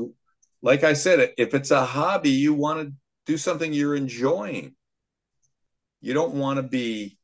[0.62, 2.93] like i said if it's a hobby you want to
[3.25, 4.75] do something you're enjoying
[6.01, 7.17] you don't want to be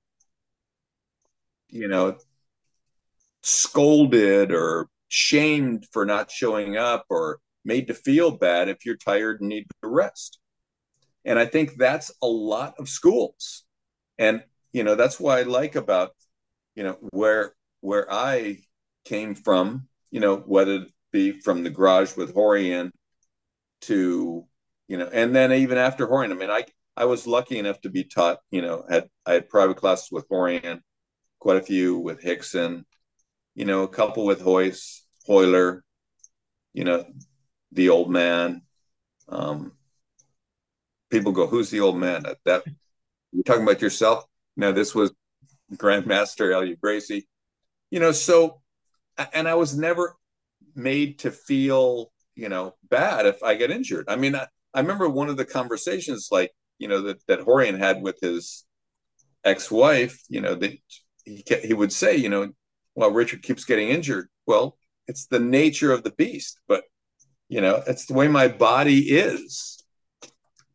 [1.70, 2.18] you know
[3.48, 9.40] scolded or shamed for not showing up or made to feel bad if you're tired
[9.40, 10.40] and need to rest.
[11.26, 13.64] And I think that's a lot of schools.
[14.18, 16.12] And you know, that's why I like about,
[16.76, 18.60] you know, where where I
[19.06, 22.92] came from, you know, whether it be from the garage with Rorion
[23.82, 24.46] to,
[24.88, 26.66] you know, and then even after Rorion, I mean, I
[26.98, 30.28] I was lucky enough to be taught, you know, had I had private classes with
[30.30, 30.82] Rorion,
[31.40, 32.84] quite a few with Rickson,
[33.58, 35.82] you know, a couple with Royce, Royler,
[36.74, 37.06] you know,
[37.72, 38.62] the old man.
[39.28, 39.72] Um,
[41.10, 42.64] people go, "Who's the old man?" That, that
[43.32, 44.26] you're talking about yourself.
[44.56, 45.12] Now, this was
[45.74, 47.28] Grandmaster Helio Gracie.
[47.90, 48.62] You know, so
[49.34, 50.16] and I was never
[50.76, 54.06] made to feel, you know, bad if I get injured.
[54.08, 57.80] I mean, I, I remember one of the conversations, like you know, that that Rorion
[57.80, 58.66] had with his
[59.44, 60.22] ex-wife.
[60.30, 60.74] You know, that
[61.26, 62.52] he he would say, you know,
[62.98, 64.28] well, Richard keeps getting injured.
[64.48, 64.76] Well,
[65.08, 66.84] it's the nature of the beast, but
[67.48, 69.84] you know, it's the way my body is.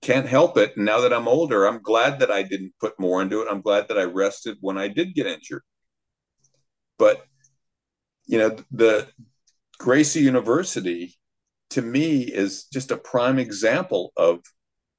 [0.03, 0.77] Can't help it.
[0.77, 3.49] And now that I'm older, I'm glad that I didn't put more into it.
[3.51, 5.65] I'm glad that I rested when I did get injured.
[6.97, 7.25] But
[8.27, 9.09] you know, the
[9.79, 11.17] Gracie University
[11.71, 14.39] to me is just a prime example of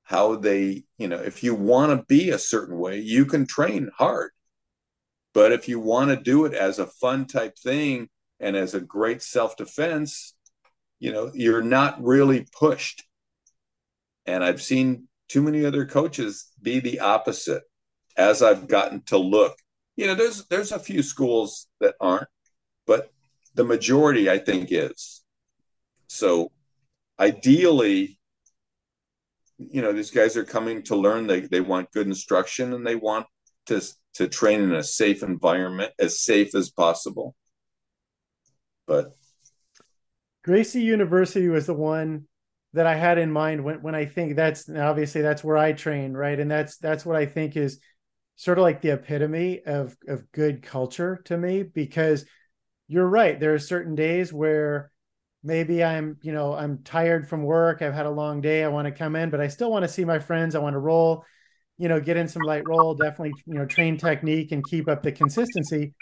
[0.04, 3.90] how they, you know, if you want to be a certain way, you can train
[3.98, 4.32] hard
[5.34, 8.80] but if you want to do it as a fun type thing and as a
[8.80, 10.36] great self defense,
[11.00, 13.04] you know, you're not really pushed.
[14.26, 17.63] And I've seen too many other coaches be the opposite
[18.15, 19.58] as I've gotten to look.
[19.96, 22.30] You know, there's there's a few schools that aren't,
[22.86, 23.12] but
[23.56, 25.24] the majority I think is.
[26.08, 26.52] So
[27.19, 28.19] ideally,
[29.58, 31.28] you know, these guys are coming to learn.
[31.28, 33.26] They they want good instruction and they want
[33.67, 33.82] to
[34.15, 37.36] to train in a safe environment, as safe as possible.
[38.86, 39.13] But
[40.43, 42.28] Gracie University was the one
[42.73, 46.13] that I had in mind when when I think that's obviously that's where I train,
[46.13, 46.39] right?
[46.39, 47.80] And that's that's what I think is
[48.36, 52.26] sort of like the epitome of of good culture to me because
[52.88, 53.39] you're right.
[53.39, 54.91] There are certain days where
[55.43, 58.88] maybe I'm, you know, I'm tired from work, I've had a long day, I want
[58.88, 61.26] to come in, but I still want to see my friends, I want to roll
[61.84, 65.04] you know, get in some light roll, definitely, you know, train technique and keep up
[65.04, 65.94] the consistency.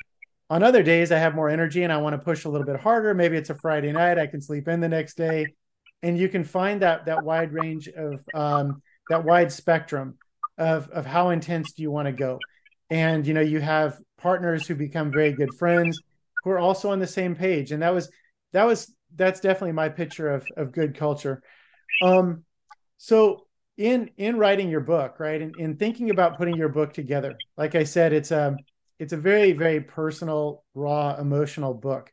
[0.52, 2.80] On other days, I have more energy and I want to push a little bit
[2.80, 3.16] harder.
[3.16, 5.48] Maybe it's a Friday night, I can sleep in the next day,
[6.04, 10.20] and you can find that that wide range of um, that wide spectrum
[10.56, 12.38] of of how intense do you want to go,
[12.92, 16.00] and you know, you have partners who become very good friends
[16.44, 18.08] who are also on the same page, and that was
[18.54, 21.42] that was that's definitely my picture of of good culture.
[22.04, 22.44] Um,
[22.98, 23.48] so
[23.78, 25.42] in in writing your book right?
[25.42, 27.38] And in, in thinking about putting your book together.
[27.58, 28.56] Like i said it's a
[29.00, 32.12] it's a very very personal raw emotional book.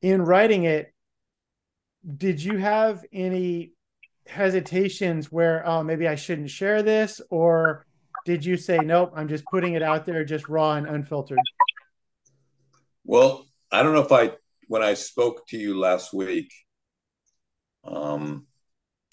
[0.00, 0.92] In writing it
[2.16, 3.72] did you have any
[4.26, 7.20] hesitations where oh maybe i shouldn't share this?
[7.30, 7.86] Or
[8.24, 11.38] did you say nope i'm just putting it out there just raw and unfiltered?
[13.04, 14.32] Well i don't know if i
[14.72, 16.50] when I spoke to you last week,
[17.84, 18.46] um,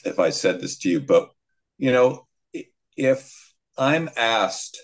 [0.05, 1.29] if I said this to you, but
[1.77, 2.27] you know,
[2.95, 4.77] if I'm asked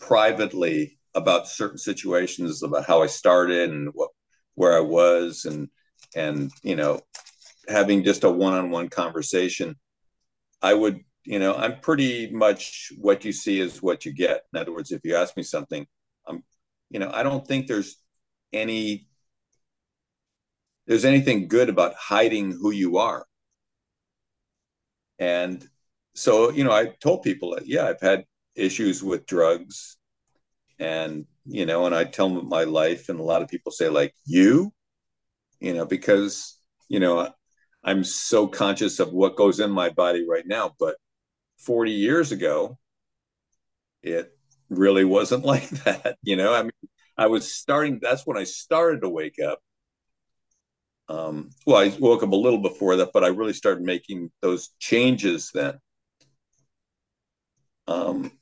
[0.00, 4.10] privately about certain situations, about how I started and what
[4.54, 5.68] where I was, and
[6.14, 7.00] and you know,
[7.68, 9.76] having just a one-on-one conversation,
[10.62, 14.42] I would, you know, I'm pretty much what you see is what you get.
[14.52, 15.86] In other words, if you ask me something,
[16.26, 16.42] I'm,
[16.90, 17.96] you know, I don't think there's
[18.52, 19.06] any
[20.86, 23.27] there's anything good about hiding who you are.
[25.18, 25.66] And
[26.14, 29.96] so, you know, I told people that, yeah, I've had issues with drugs
[30.78, 33.88] and, you know, and I tell them my life and a lot of people say
[33.88, 34.72] like, you,
[35.60, 36.58] you know, because,
[36.88, 37.32] you know,
[37.84, 40.74] I'm so conscious of what goes in my body right now.
[40.78, 40.96] But
[41.58, 42.78] 40 years ago,
[44.02, 44.36] it
[44.68, 46.16] really wasn't like that.
[46.22, 46.70] You know, I mean,
[47.16, 49.60] I was starting, that's when I started to wake up.
[51.08, 54.70] Um, well, I woke up a little before that, but I really started making those
[54.78, 55.78] changes then.
[57.86, 58.32] Um,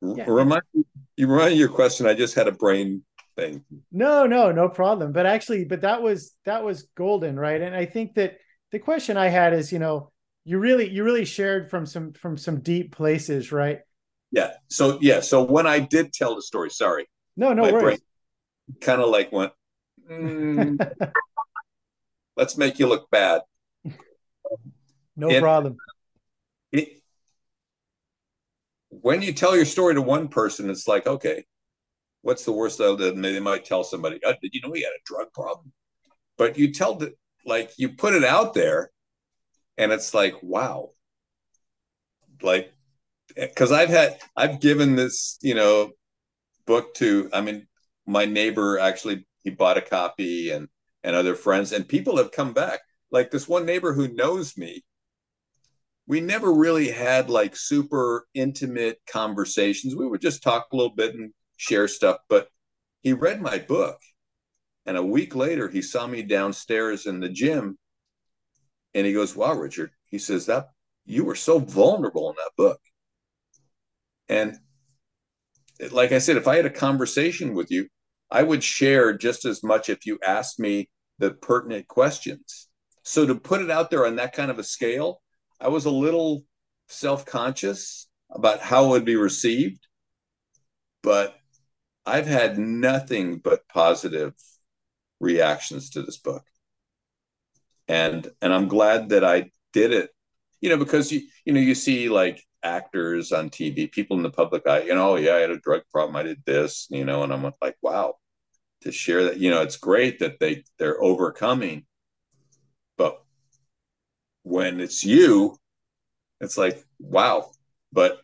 [0.00, 0.24] yeah.
[0.28, 0.62] remind
[1.16, 2.06] you remind your question.
[2.06, 3.02] I just had a brain
[3.36, 3.64] thing.
[3.90, 5.12] No, no, no problem.
[5.12, 7.60] But actually, but that was that was golden, right?
[7.60, 8.38] And I think that
[8.70, 10.12] the question I had is, you know,
[10.44, 13.80] you really you really shared from some from some deep places, right?
[14.30, 14.52] Yeah.
[14.68, 15.20] So yeah.
[15.20, 17.06] So when I did tell the story, sorry.
[17.36, 18.00] No, no worries.
[18.80, 19.52] Kind of like went.
[20.10, 20.78] Mm,
[22.36, 23.42] let's make you look bad.
[25.16, 25.76] No and problem.
[26.72, 27.02] It,
[28.88, 31.44] when you tell your story to one person, it's like, okay,
[32.22, 34.20] what's the worst that they might tell somebody?
[34.24, 35.72] Oh, did you know he had a drug problem?
[36.36, 37.14] But you tell the
[37.46, 38.90] like you put it out there,
[39.78, 40.90] and it's like, wow,
[42.42, 42.72] like
[43.34, 45.92] because I've had I've given this you know
[46.66, 47.66] book to I mean
[48.06, 50.68] my neighbor actually he bought a copy and
[51.02, 52.80] and other friends and people have come back.
[53.10, 54.84] Like this one neighbor who knows me
[56.06, 59.94] we never really had like super intimate conversations.
[59.94, 62.48] We would just talk a little bit and share stuff but
[63.02, 63.98] he read my book
[64.86, 67.78] and a week later he saw me downstairs in the gym
[68.94, 70.70] and he goes wow richard he says that
[71.10, 72.80] you were so vulnerable in that book.
[74.28, 74.56] And
[75.90, 77.88] like I said, if I had a conversation with you,
[78.30, 82.68] I would share just as much if you asked me the pertinent questions.
[83.02, 85.22] So to put it out there on that kind of a scale,
[85.60, 86.44] I was a little
[86.88, 89.86] self conscious about how it would be received.
[91.02, 91.36] But
[92.06, 94.34] I've had nothing but positive
[95.18, 96.44] reactions to this book.
[97.88, 100.10] And and I'm glad that I did it,
[100.60, 104.30] you know, because you you know, you see like actors on TV, people in the
[104.30, 107.04] public eye, you know, oh, yeah, I had a drug problem, I did this, you
[107.04, 108.16] know, and I'm like, wow,
[108.82, 111.86] to share that, you know, it's great that they they're overcoming,
[112.96, 113.22] but
[114.42, 115.56] when it's you,
[116.40, 117.50] it's like, wow,
[117.92, 118.20] but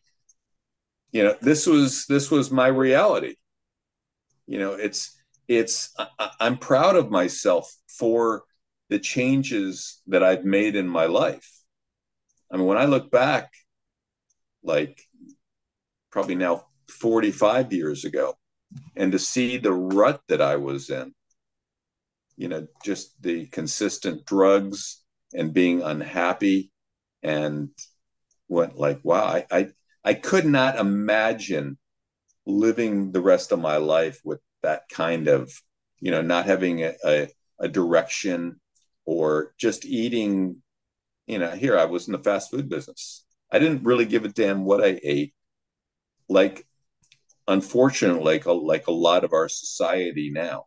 [1.13, 3.37] you know, this was this was my reality.
[4.47, 5.17] You know, it's
[5.49, 8.45] it's I, I'm proud of myself for
[8.89, 11.51] the changes that I've made in my life.
[12.51, 13.53] I mean, when I look back,
[14.63, 15.01] like
[16.11, 18.35] probably now 45 years ago
[18.97, 21.15] and to see the rut that I was in,
[22.37, 25.03] you know, just the consistent drugs
[25.35, 26.73] and being unhappy
[27.23, 27.71] and
[28.49, 29.69] went like, wow, I, I,
[30.05, 31.79] I could not imagine
[32.47, 35.53] living the rest of my life with that kind of,
[36.01, 37.29] you know, not having a, a,
[37.59, 38.61] a direction
[39.05, 40.63] or just eating,
[41.27, 44.29] you know, here I was in the fast food business I didn't really give a
[44.29, 45.35] damn what I ate.
[46.29, 46.67] Like,
[47.47, 50.67] unfortunately, like a, like a lot of our society now,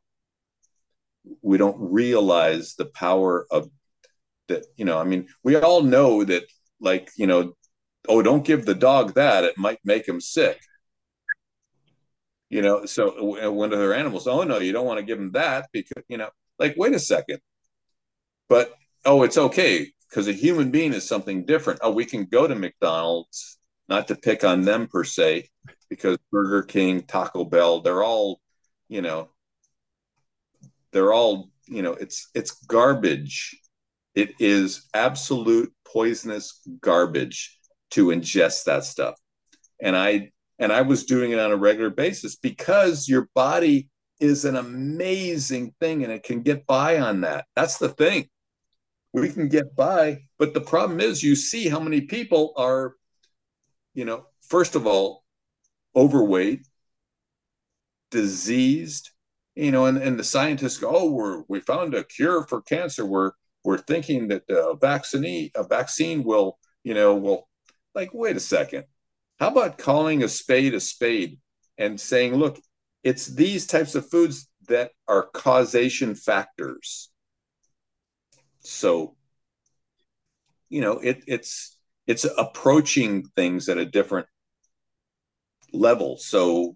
[1.42, 3.70] we don't realize the power of
[4.48, 4.66] that.
[4.78, 6.44] You know, I mean, we all know that,
[6.80, 7.54] like, you know,
[8.08, 10.60] oh, don't give the dog that; it might make him sick.
[12.50, 15.34] You know, so uh, when other animals, oh no, you don't want to give them
[15.34, 17.40] that because you know, like, wait a second,
[18.48, 18.74] but
[19.06, 21.80] oh, it's okay because a human being is something different.
[21.84, 25.50] Oh, we can go to McDonald's, not to pick on them per se,
[25.90, 28.40] because Burger King, Taco Bell, they're all,
[28.88, 29.30] you know,
[30.92, 33.60] they're all, you know, it's it's garbage.
[34.16, 37.60] It is absolute poisonous garbage
[37.92, 39.16] to ingest that stuff.
[39.80, 43.90] And I and I was doing it on a regular basis because your body
[44.20, 47.46] is an amazing thing and it can get by on that.
[47.56, 48.28] That's the thing
[49.14, 50.24] we can get by.
[50.38, 52.94] But the problem is, you see how many people are,
[53.94, 55.24] you know, first of all,
[55.96, 56.68] overweight,
[58.12, 59.12] diseased,
[59.56, 63.06] you know, and, and the scientists go, oh, we're, we found a cure for cancer.
[63.06, 63.32] We're,
[63.64, 67.50] we're thinking that a vaccine, a vaccine will, you know, will
[67.96, 68.86] like, wait a second.
[69.40, 71.40] How about calling a spade a spade
[71.78, 72.60] and saying, look,
[73.04, 77.10] it's these types of foods that are causation factors.
[78.62, 79.16] So,
[80.70, 84.28] you know, it, it's it's approaching things at a different
[85.72, 86.18] level.
[86.18, 86.76] So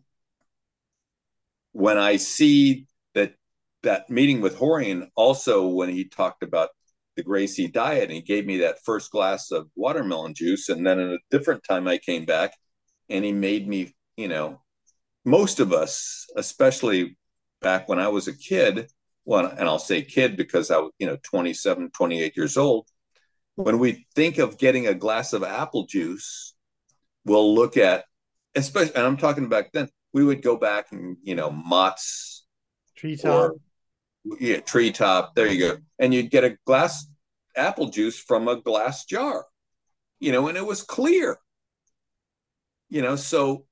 [1.71, 3.33] when I see that
[3.81, 6.69] that meeting with Rorion, also when he talked about
[7.15, 10.99] the Gracie diet, and he gave me that first glass of watermelon juice, and then
[10.99, 12.53] at a different time I came back,
[13.09, 14.61] and he made me, you know,
[15.25, 17.17] most of us, especially
[17.61, 18.89] back when I was a kid,
[19.25, 22.87] well, and I'll say kid because I was, you know, 27, 28 years old,
[23.55, 26.55] when we think of getting a glass of apple juice,
[27.25, 28.05] we'll look at,
[28.55, 32.45] especially, and I'm talking back then, we would go back and, you know, Mott's.
[32.97, 33.25] Treetop.
[33.25, 33.55] Or,
[34.39, 35.35] yeah, treetop.
[35.35, 35.77] There you go.
[35.99, 37.05] And you'd get a glass
[37.55, 39.45] apple juice from a glass jar,
[40.19, 41.37] you know, and it was clear.
[42.89, 43.65] You know, so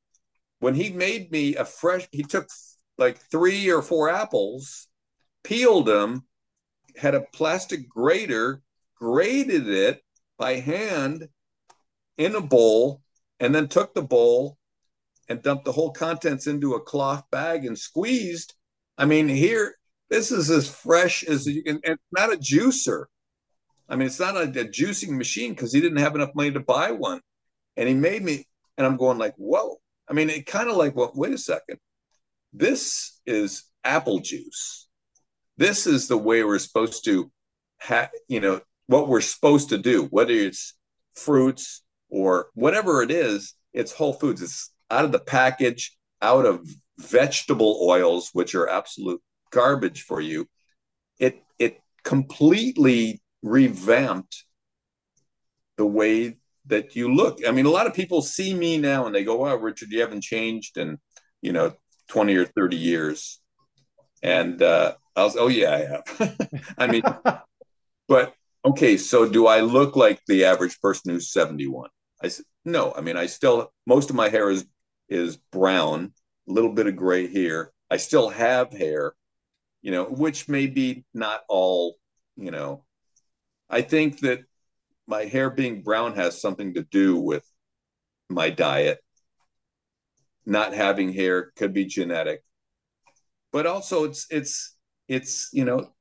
[0.60, 2.48] when he made me a fresh, he took
[2.98, 4.88] like three or four apples,
[5.44, 6.26] peeled them,
[6.96, 8.62] had a plastic grater,
[8.96, 10.02] grated it
[10.38, 11.28] by hand
[12.18, 13.02] in a bowl,
[13.40, 14.58] and then took the bowl
[15.28, 18.54] and dumped the whole contents into a cloth bag and squeezed.
[18.98, 19.76] I mean, here,
[20.10, 23.06] this is as fresh as you can, and not a juicer.
[23.88, 26.60] I mean, it's not a, a juicing machine because he didn't have enough money to
[26.60, 27.22] buy one.
[27.78, 28.46] And he made me,
[28.78, 29.78] and I'm going like, whoa.
[30.10, 31.78] I mean, it kind of like, well, wait a second.
[32.54, 34.88] This is apple juice.
[35.62, 37.32] This is the way we're supposed to
[37.78, 40.74] have, you know, what we're supposed to do, whether it's
[41.14, 44.42] fruits or whatever it is, it's whole foods.
[44.42, 50.50] It's out of the package, out of vegetable oils, which are absolute garbage for you.
[51.20, 54.46] It it completely revamped
[55.78, 57.48] the way that you look.
[57.48, 60.02] I mean, a lot of people see me now and they go, "Wow, Richard, you
[60.02, 60.98] haven't changed in
[61.44, 61.76] you know
[62.08, 63.41] twenty or thirty years."
[64.24, 66.38] And uh, I was, "Oh yeah, I have."
[66.78, 67.04] I mean,
[68.08, 68.34] but
[68.66, 71.90] okay, so do I look like the average person who's seventy-one?
[72.24, 72.94] I said, no.
[72.96, 74.66] I mean, I still most of my hair is
[75.10, 76.14] is brown,
[76.48, 77.72] a little bit of gray here.
[77.90, 79.14] I still have hair,
[79.82, 81.98] you know, which may be not all,
[82.38, 82.86] you know.
[83.70, 84.42] I think that
[85.08, 87.44] my hair being brown has something to do with
[88.30, 89.00] my diet.
[90.46, 92.44] Not having hair could be genetic.
[93.52, 94.78] But also it's it's
[95.08, 95.92] it's, you know,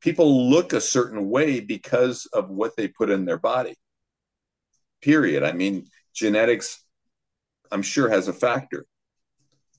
[0.00, 3.74] people look a certain way because of what they put in their body.
[5.00, 5.42] Period.
[5.42, 6.84] I mean, genetics
[7.70, 8.86] I'm sure has a factor.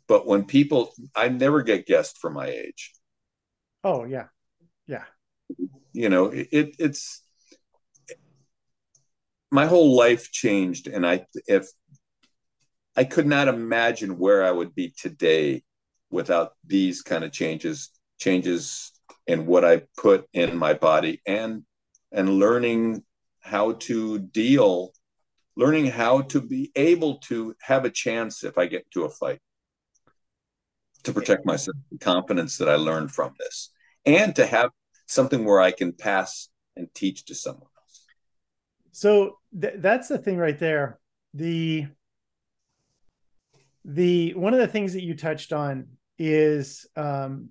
[0.08, 2.94] But when people, I never get guessed for my age.
[3.84, 4.28] Oh yeah,
[4.88, 5.06] yeah.
[5.94, 7.24] You know, it, it's
[9.52, 11.68] my whole life changed, and I if
[12.96, 15.64] I could not imagine where I would be today
[16.10, 17.90] without these kind of changes,
[18.20, 18.92] changes
[19.28, 21.64] in what I put in my body, and
[22.12, 23.04] and learning
[23.42, 24.94] how to deal
[25.60, 29.40] learning how to be able to have a chance if I get to a fight
[31.04, 33.72] to protect myself, the confidence that I learned from this,
[34.06, 34.70] and to have
[35.06, 36.48] something where I can pass
[36.78, 38.06] and teach to someone else.
[38.92, 41.00] So th- that's the thing right there.
[41.34, 41.88] The
[43.84, 45.88] the one of the things that you touched on
[46.20, 47.50] is um,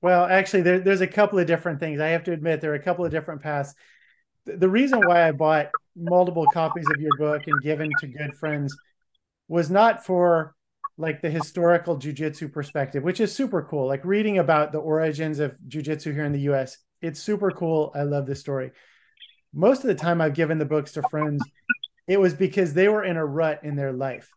[0.00, 2.76] well actually there, there's a couple of different things i have to admit there are
[2.76, 3.74] a couple of different paths
[4.46, 8.76] the reason why I bought multiple copies of your book and given to good friends
[9.48, 10.54] was not for
[10.96, 13.86] like the historical jujitsu perspective, which is super cool.
[13.86, 17.90] Like reading about the origins of jujitsu here in the US, it's super cool.
[17.94, 18.72] I love this story.
[19.52, 21.42] Most of the time I've given the books to friends,
[22.06, 24.30] it was because they were in a rut in their life,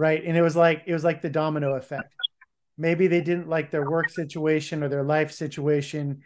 [0.00, 0.24] right?
[0.24, 2.14] And it was like it was like the domino effect.
[2.78, 6.22] Maybe they didn't like their work situation or their life situation,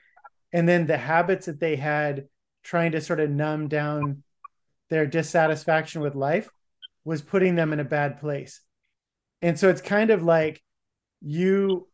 [0.53, 2.29] and then the habits that they had
[2.62, 4.22] trying to sort of numb down
[4.91, 6.49] their dissatisfaction with life
[7.05, 8.61] was putting them in a bad place.
[9.43, 10.62] And so it's kind of like
[11.20, 11.89] you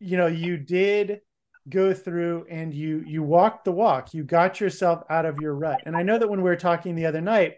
[0.00, 1.20] you know you did
[1.68, 5.80] go through and you you walked the walk you got yourself out of your rut
[5.86, 7.54] and i know that when we were talking the other night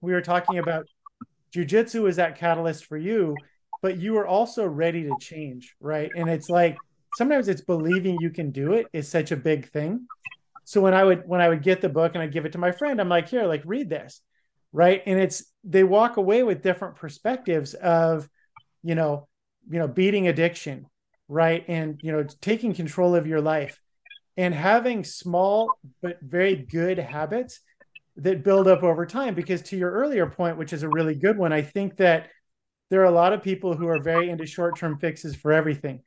[0.00, 0.86] we were talking about
[1.54, 3.36] jujitsu is that catalyst for you
[3.82, 6.10] but you were also ready to change right?
[6.16, 6.76] And it's like
[7.14, 10.06] sometimes it's believing you can do it is such a big thing.
[10.64, 12.58] So when I would when I would get the book and I give it to
[12.58, 14.20] my friend, I'm like, here, like read this,
[14.72, 15.02] right?
[15.06, 18.28] And it's they walk away with different perspectives of,
[18.82, 19.28] you know,
[19.70, 20.86] you know beating addiction
[21.30, 21.62] right?
[21.68, 23.80] And you know taking control of your life
[24.36, 27.60] and having small but very good habits
[28.18, 31.38] that build up over time because to your earlier point which is a really good
[31.38, 32.28] one i think that
[32.90, 36.00] there are a lot of people who are very into short-term fixes for everything.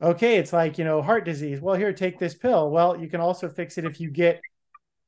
[0.00, 1.60] Okay it's like you know heart disease.
[1.60, 2.70] Well here take this pill.
[2.70, 4.40] Well you can also fix it if you get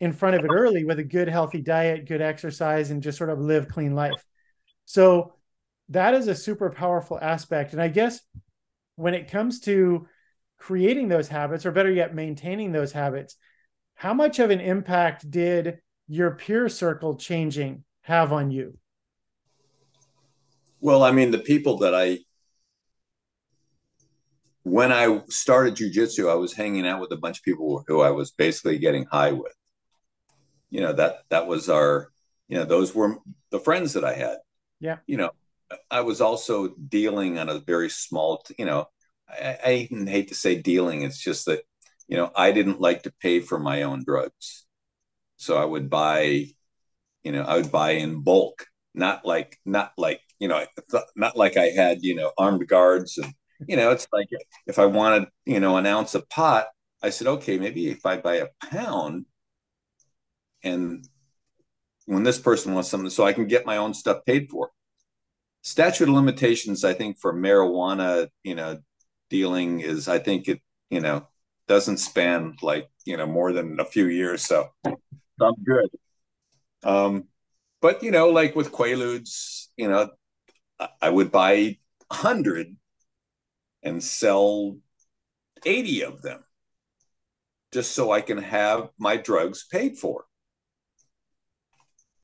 [0.00, 3.30] in front of it early with a good healthy diet good exercise and just sort
[3.30, 4.24] of live clean life.
[4.84, 5.34] So
[5.90, 7.72] that is a super powerful aspect.
[7.72, 8.20] And i guess
[8.96, 10.06] when it comes to
[10.58, 13.36] creating those habits or better yet maintaining those habits
[13.96, 15.78] how much of an impact did
[16.08, 18.76] your peer circle changing have on you
[20.80, 22.18] well i mean the people that i
[24.62, 28.10] when i started jujitsu i was hanging out with a bunch of people who i
[28.10, 29.54] was basically getting high with
[30.70, 32.10] you know that that was our
[32.48, 33.16] you know those were
[33.50, 34.38] the friends that i had
[34.80, 35.30] yeah you know
[35.90, 38.86] I was also dealing on a very small, you know,
[39.28, 41.02] I, I even hate to say dealing.
[41.02, 41.62] It's just that,
[42.08, 44.66] you know, I didn't like to pay for my own drugs.
[45.44, 46.46] So I would buy,
[47.22, 50.64] you know, I would buy in bulk, not like, not like, you know,
[51.16, 53.32] not like I had, you know, armed guards and,
[53.68, 54.28] you know, it's like
[54.66, 56.66] if I wanted, you know, an ounce of pot,
[57.02, 59.26] I said, okay, maybe if I buy a pound
[60.62, 61.06] and
[62.06, 64.70] when this person wants something, so I can get my own stuff paid for
[65.62, 68.78] statute of limitations, I think, for marijuana, you know,
[69.30, 71.26] dealing is, I think it, you know,
[71.68, 74.44] doesn't span like, you know, more than a few years.
[74.44, 74.68] So
[75.40, 75.88] I'm good.
[76.82, 77.24] Um,
[77.80, 80.10] but, you know, like with Quaaludes, you know,
[81.00, 81.78] I would buy
[82.08, 82.76] 100
[83.82, 84.76] and sell
[85.64, 86.44] 80 of them
[87.72, 90.24] just so I can have my drugs paid for.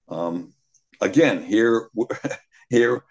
[0.09, 0.53] Um,
[1.01, 1.89] again, here,
[2.71, 3.05] here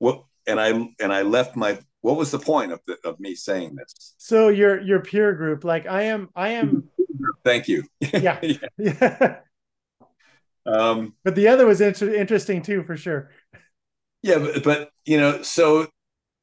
[0.00, 3.34] what and I and I left my what was the point of the, of me
[3.34, 4.14] saying this?
[4.18, 6.88] So your your peer group, like I am, I am.
[7.44, 7.84] Thank you.
[8.00, 8.40] Yeah.
[8.78, 9.36] yeah.
[10.66, 13.30] um, but the other was inter- interesting too, for sure.
[14.22, 15.88] Yeah, but, but you know, so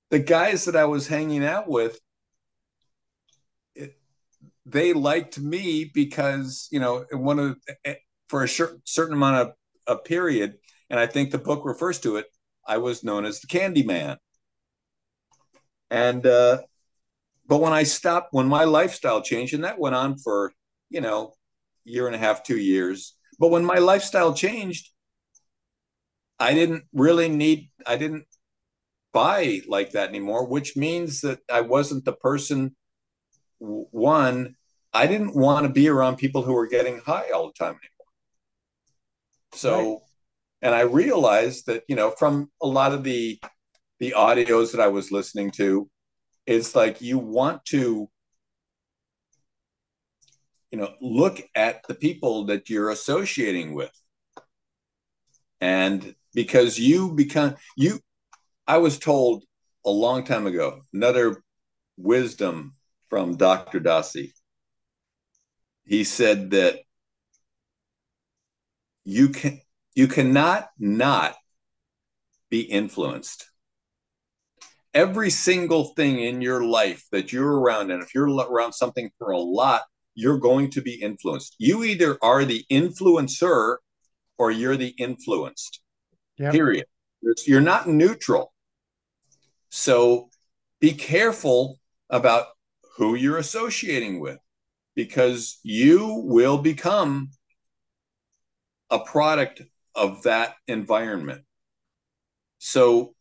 [0.10, 2.00] the guys that I was hanging out with,
[3.76, 3.98] it,
[4.66, 7.96] they liked me because you know one of eh,
[8.30, 9.54] for a certain amount of
[9.88, 10.56] a period,
[10.90, 12.28] and I think the book refers to it
[12.68, 14.18] I was known as the Candy Man.
[15.90, 16.60] And uh,
[17.48, 20.54] but when I stopped, when my lifestyle changed, and that went on for
[20.90, 21.34] you know
[21.86, 23.16] year and a half, two years.
[23.40, 24.90] But when my lifestyle changed,
[26.40, 27.70] I didn't really need.
[27.86, 28.26] I didn't
[29.14, 32.76] buy like that anymore, which means that I wasn't the person.
[33.60, 34.56] One,
[34.94, 38.12] I didn't want to be around people who were getting high all the time anymore.
[39.54, 39.94] So.
[39.94, 39.98] Right
[40.62, 43.40] and I realized that you know from a lot of the
[44.00, 45.90] the audios that I was listening to,
[46.46, 48.10] it's like you want to
[50.72, 53.92] you know look at the people that you're associating with
[55.62, 58.00] and because you become you
[58.68, 59.46] i was told
[59.86, 61.42] a long time ago another
[61.96, 62.76] wisdom
[63.10, 64.34] from dr Dossi.
[65.86, 66.80] he said that
[69.06, 69.62] you can
[69.96, 71.34] you cannot not
[72.50, 73.50] be influenced.
[74.98, 79.30] Every single thing in your life that you're around, and if you're around something for
[79.30, 79.84] a lot,
[80.16, 81.56] you're going to be influenced.
[81.60, 83.78] You either are the influencer
[84.40, 85.82] or you're the influenced.
[86.40, 86.52] Yep.
[86.52, 86.86] Period.
[87.46, 88.52] You're not neutral.
[89.70, 90.30] So
[90.80, 91.78] be careful
[92.10, 92.48] about
[92.98, 94.40] who you're associating with
[94.96, 97.30] because you will become
[98.90, 99.62] a product
[99.94, 101.44] of that environment.
[102.58, 103.14] So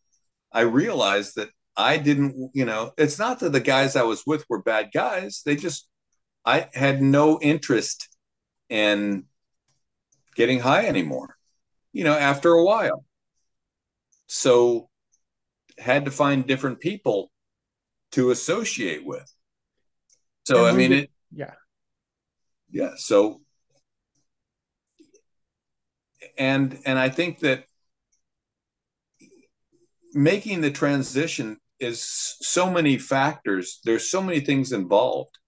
[0.50, 4.44] I realized that I didn't, you know, it's not that the guys I was with
[4.48, 5.42] were bad guys.
[5.44, 5.88] They just,
[6.44, 8.08] I had no interest
[8.68, 9.24] in
[10.34, 11.36] getting high anymore,
[11.92, 13.04] you know, after a while.
[14.26, 14.88] So
[15.78, 17.30] had to find different people
[18.12, 19.30] to associate with.
[20.46, 21.54] So, I mean, it, yeah.
[22.70, 22.92] Yeah.
[22.96, 23.40] So
[26.38, 27.64] and and I think that
[30.12, 33.80] making the transition is so many factors.
[33.84, 35.38] There's so many things involved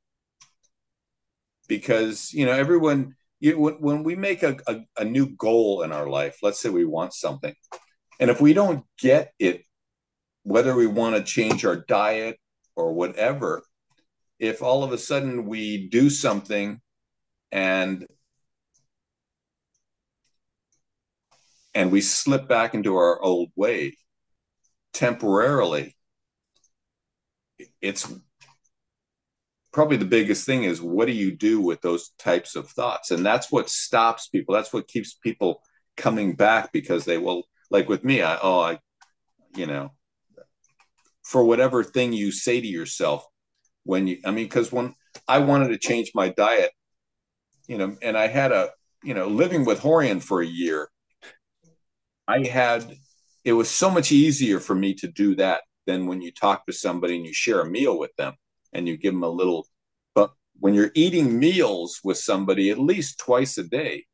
[1.69, 3.15] because you know everyone.
[3.41, 6.85] You, when, we make a, a, a new goal in our life, let's say we
[6.85, 7.55] want something,
[8.19, 9.63] and if we don't get it,
[10.43, 12.37] whether we want to change our diet
[12.75, 13.63] or whatever,
[14.41, 16.81] if all of a sudden we do something
[17.53, 18.07] and
[21.75, 23.97] and we slip back into our old way
[24.93, 25.97] temporarily
[27.81, 28.13] it's
[29.73, 33.11] probably the biggest thing is what do you do with those types of thoughts?
[33.11, 34.55] And that's what stops people.
[34.55, 35.63] That's what keeps people
[35.99, 38.79] coming back because they will like with me i oh i
[39.55, 39.91] you know
[41.25, 43.27] for whatever thing you say to yourself
[43.83, 44.95] when you i mean because when
[45.27, 46.71] i wanted to change my diet
[47.67, 48.71] you know and i had a
[49.03, 50.89] you know living with Rorion for a year
[52.27, 52.95] i had
[53.45, 56.73] it was so much easier for me to do that than when you talk to
[56.73, 58.35] somebody and you share a meal with them
[58.73, 59.67] and you give them a little
[60.15, 60.31] but
[60.61, 64.05] when you're eating meals with somebody at least twice a day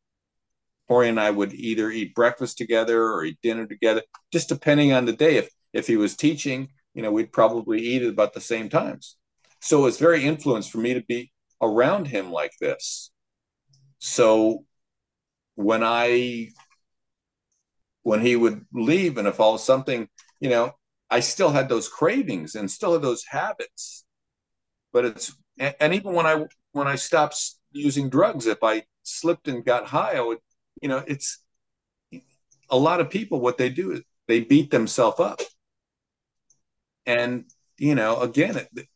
[0.88, 4.02] Hori and I would either eat breakfast together or eat dinner together,
[4.32, 5.36] just depending on the day.
[5.36, 9.16] If if he was teaching, you know, we'd probably eat at about the same times.
[9.60, 13.10] So it's very influenced for me to be around him like this.
[13.98, 14.64] So
[15.54, 16.50] when I
[18.02, 20.08] when he would leave and if all something,
[20.38, 20.72] you know,
[21.14, 24.04] I still had those cravings and still had those habits.
[24.92, 27.36] But it's and even when I when I stopped
[27.70, 30.38] using drugs, if I slipped and got high, I would
[30.82, 31.38] you know, it's
[32.68, 35.40] a lot of people, what they do is they beat themselves up.
[37.06, 37.44] And,
[37.78, 38.88] you know, again, it,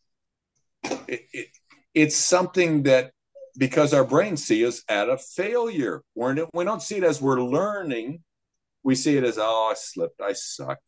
[1.06, 1.48] it, it,
[1.94, 3.12] it's something that
[3.56, 6.02] because our brains see us at a failure.
[6.14, 8.22] We're, we don't see it as we're learning.
[8.82, 10.78] We see it as, oh, I slipped, I suck.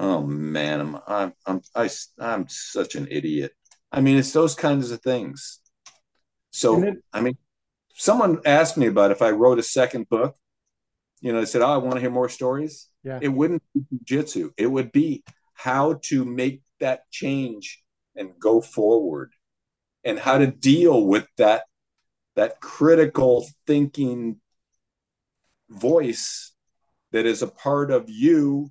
[0.00, 3.52] Oh man, I'm I'm I'm I, I'm such an idiot.
[3.92, 5.60] I mean, it's those kinds of things.
[6.50, 7.36] So I mean,
[7.94, 10.36] someone asked me about if I wrote a second book,
[11.20, 12.88] you know, they said, Oh, I want to hear more stories.
[13.04, 13.18] Yeah.
[13.20, 14.52] It wouldn't be jitsu.
[14.56, 15.22] It would be
[15.52, 17.82] how to make that change
[18.16, 19.32] and go forward
[20.02, 21.64] and how to deal with that
[22.36, 24.40] that critical thinking
[25.68, 26.52] voice
[27.12, 28.70] that is a part of you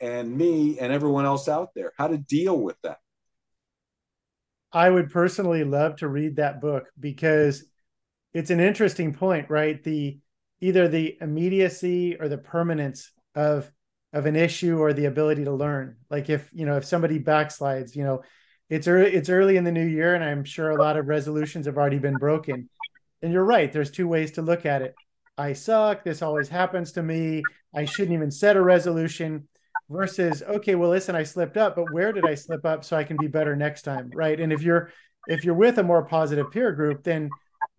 [0.00, 2.98] and me and everyone else out there how to deal with that
[4.72, 7.64] i would personally love to read that book because
[8.32, 9.82] it's an interesting point, right?
[9.82, 10.18] The
[10.60, 13.70] either the immediacy or the permanence of
[14.12, 15.96] of an issue or the ability to learn.
[16.10, 18.22] Like if you know if somebody backslides, you know,
[18.68, 21.66] it's early it's early in the new year, and I'm sure a lot of resolutions
[21.66, 22.68] have already been broken.
[23.22, 23.70] And you're right.
[23.70, 24.94] There's two ways to look at it.
[25.36, 26.04] I suck.
[26.04, 27.42] This always happens to me.
[27.74, 29.46] I shouldn't even set a resolution.
[29.90, 33.02] Versus, okay, well, listen, I slipped up, but where did I slip up so I
[33.02, 34.38] can be better next time, right?
[34.38, 34.92] And if you're
[35.26, 37.28] if you're with a more positive peer group, then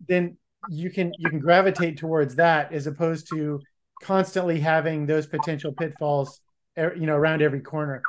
[0.06, 0.36] then
[0.68, 3.60] you can you can gravitate towards that as opposed to
[4.02, 6.40] constantly having those potential pitfalls
[6.78, 8.02] er, you know around every corner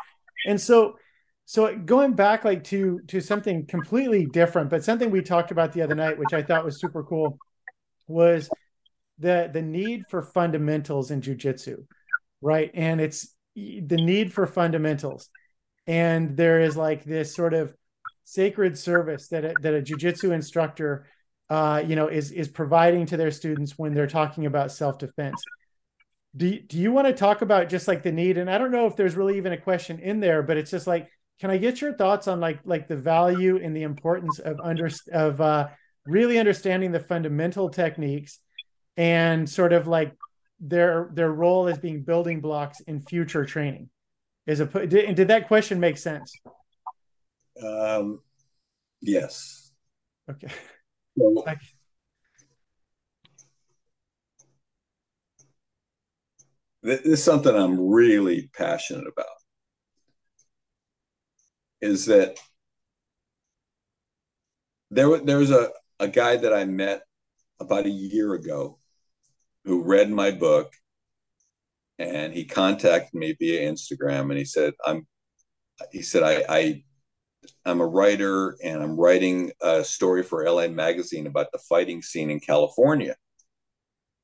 [0.46, 0.96] and so
[1.46, 5.82] so going back like to to something completely different but something we talked about the
[5.82, 7.38] other night which i thought was super cool
[8.08, 8.50] was
[9.20, 11.78] the the need for fundamentals in jujitsu
[12.42, 15.30] right and it's the need for fundamentals
[15.86, 17.74] and there is like this sort of
[18.24, 21.06] sacred service that a, that a jujitsu instructor
[21.50, 25.40] uh, you know, is is providing to their students when they're talking about self defense.
[26.36, 28.38] Do do you want to talk about just like the need?
[28.38, 30.88] And I don't know if there's really even a question in there, but it's just
[30.88, 34.60] like, can I get your thoughts on like like the value and the importance of
[34.64, 35.68] under of uh,
[36.08, 38.40] really understanding the fundamental techniques
[38.98, 40.16] and sort of like
[40.64, 43.90] their their role as being building blocks in future training?
[44.48, 46.34] Is a did, did that question make sense?
[47.62, 48.22] Um,
[49.02, 49.72] yes.
[50.30, 50.48] Okay.
[51.18, 51.44] So,
[56.82, 59.28] this is something I'm really passionate about.
[61.82, 62.38] Is that
[64.92, 67.04] there, there was a, a guy that I met
[67.60, 68.80] about a year ago
[69.66, 70.74] who read my book
[72.00, 75.08] and he contacted me via Instagram and he said, I'm
[75.92, 76.84] he said, I, I
[77.66, 82.30] I'm a writer and I'm writing a story for LA Magazine about the fighting scene
[82.30, 83.16] in California.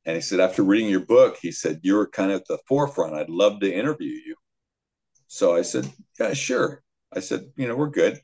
[0.05, 3.15] And he said, after reading your book, he said, You're kind of at the forefront.
[3.15, 4.35] I'd love to interview you.
[5.27, 6.83] So I said, Yeah, sure.
[7.13, 8.19] I said, You know, we're good.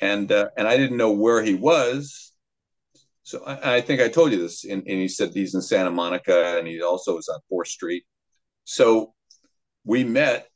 [0.00, 2.32] And uh, and I didn't know where he was.
[3.26, 4.64] So I, I think I told you this.
[4.64, 8.04] And, and he said he's in Santa Monica and he also is on 4th Street.
[8.62, 9.14] So
[9.84, 10.48] we met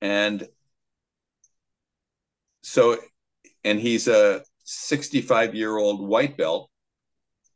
[0.00, 0.48] and
[2.62, 2.98] so
[3.64, 6.70] and he's a 65 year old white belt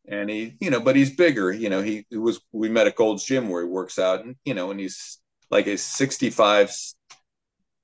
[0.09, 2.97] and he you know but he's bigger you know he, he was we met at
[2.97, 5.21] gold's gym where he works out and you know and he's
[5.51, 6.77] like a 65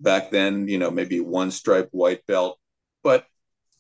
[0.01, 2.59] back then you know maybe one stripe white belt
[3.05, 3.27] but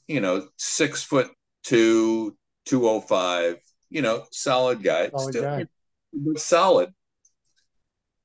[0.06, 1.28] you know six foot
[1.64, 2.36] two
[2.66, 3.56] 205
[3.90, 5.66] you know solid guy solid still guy.
[6.36, 6.92] solid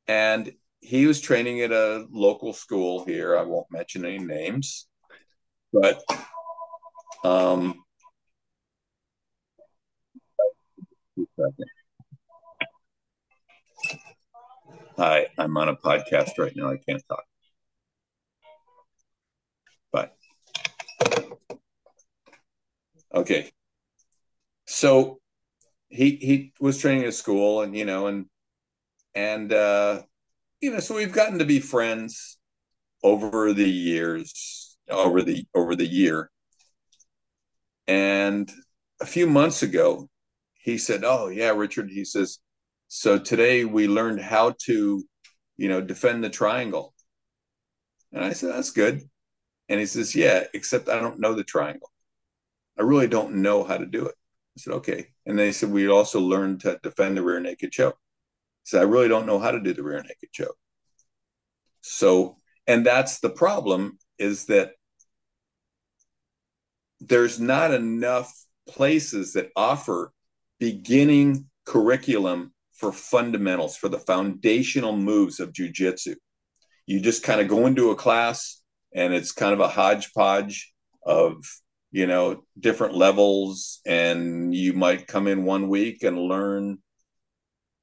[0.07, 4.87] and he was training at a local school here i won't mention any names
[5.71, 6.03] but
[7.23, 7.83] um,
[14.97, 16.69] Hi, I'm on a podcast right now.
[16.69, 17.23] I can't talk.
[23.13, 23.51] Okay.
[24.65, 25.19] So
[25.93, 28.25] he he was training at school and you know and
[29.13, 30.01] and uh
[30.59, 32.39] you know so we've gotten to be friends
[33.03, 36.29] over the years over the over the year.
[37.87, 38.51] And
[39.01, 40.09] a few months ago
[40.55, 42.39] he said oh yeah richard he says
[42.87, 45.03] so today we learned how to
[45.57, 46.93] you know defend the triangle.
[48.11, 49.03] And i said that's good.
[49.69, 51.92] And he says yeah except i don't know the triangle
[52.77, 54.15] i really don't know how to do it
[54.57, 57.97] i said okay and they said we also learned to defend the rear naked choke
[58.63, 60.57] so I really don't know how to do the rear naked choke.
[61.81, 64.71] So, and that's the problem is that
[67.01, 68.33] there's not enough
[68.67, 70.13] places that offer
[70.59, 76.15] beginning curriculum for fundamentals, for the foundational moves of jujitsu.
[76.85, 78.61] You just kind of go into a class
[78.95, 80.73] and it's kind of a hodgepodge
[81.05, 81.43] of,
[81.93, 83.79] you know, different levels.
[83.85, 86.79] And you might come in one week and learn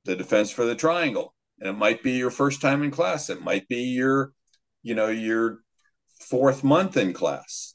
[0.04, 1.32] the defense for the triangle.
[1.61, 3.30] And it might be your first time in class.
[3.30, 4.32] It might be your,
[4.82, 5.61] you know, your
[6.28, 7.74] fourth month in class.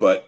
[0.00, 0.26] But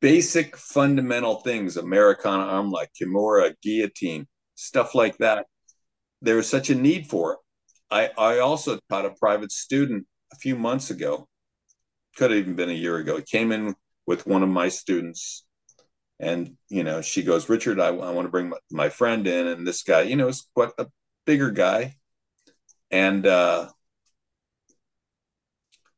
[0.00, 5.46] basic fundamental things, Americana arm like Kimura, guillotine, stuff like that,
[6.20, 7.38] there is such a need for it.
[7.90, 11.28] I, I also taught a private student a few months ago,
[12.16, 13.16] could have even been a year ago.
[13.16, 13.74] He came in
[14.06, 15.44] with one of my students
[16.22, 19.48] and you know she goes richard i, I want to bring my, my, friend in.
[19.48, 20.86] And this guy you know is quite a
[21.26, 21.96] bigger guy.
[22.90, 23.68] And uh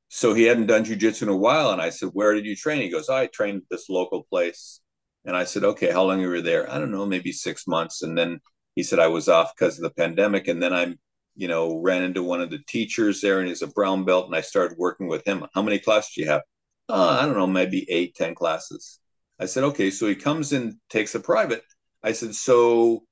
[0.08, 1.70] so he hadn't done jujitsu in a while.
[1.70, 2.82] And i said where did you train?
[2.82, 4.80] He goes oh, i trained at this local place.
[5.24, 6.70] And i said okay how long you were there?
[6.70, 8.02] I don't know maybe six months.
[8.02, 8.40] And then
[8.74, 10.48] he said i was off because of the pandemic.
[10.48, 10.98] And then i'm
[11.36, 14.36] you know ran into one of the teachers there and he's a brown belt and
[14.36, 16.42] i started working with him how many classes do you have
[16.88, 19.00] uh, i don't know maybe eight ten classes
[19.38, 19.90] I said, okay.
[19.90, 21.62] So he comes in, takes a private.
[22.02, 23.04] I said, so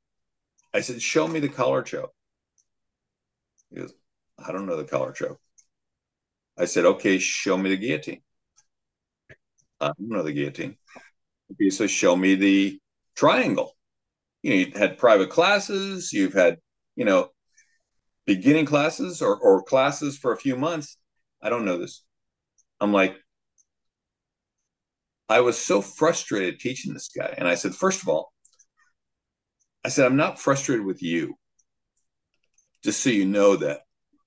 [0.73, 2.13] I said, show me the collar choke.
[3.71, 3.93] He goes,
[4.39, 5.41] I don't know the collar choke.
[6.59, 8.23] I said, okay, show me the guillotine.
[9.81, 10.77] I don't know the guillotine.
[11.53, 12.79] Okay, so show me the
[13.17, 13.77] triangle.
[14.43, 16.59] You know, you had private classes, you've had,
[16.95, 17.31] you know,
[18.27, 20.99] beginning classes or, or classes for a few months.
[21.43, 22.05] I don't know this.
[22.81, 23.17] I'm like,
[25.29, 27.35] I was so frustrated teaching this guy.
[27.37, 28.33] And I said, first of all,
[29.85, 31.35] I said, I'm not frustrated with you.
[32.85, 33.81] Just so you know that.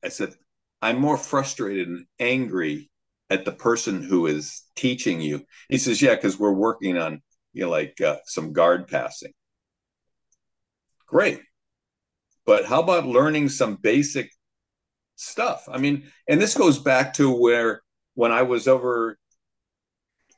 [0.04, 0.34] I said,
[0.82, 2.90] I'm more frustrated and angry
[3.30, 5.46] at the person who is teaching you.
[5.70, 7.22] He says, Yeah, because we're working on,
[7.54, 9.34] you know, like uh, some guard passing.
[11.08, 11.42] Great.
[12.46, 14.32] But how about learning some basic
[15.16, 15.68] stuff?
[15.72, 17.82] I mean, and this goes back to where
[18.14, 19.18] when I was over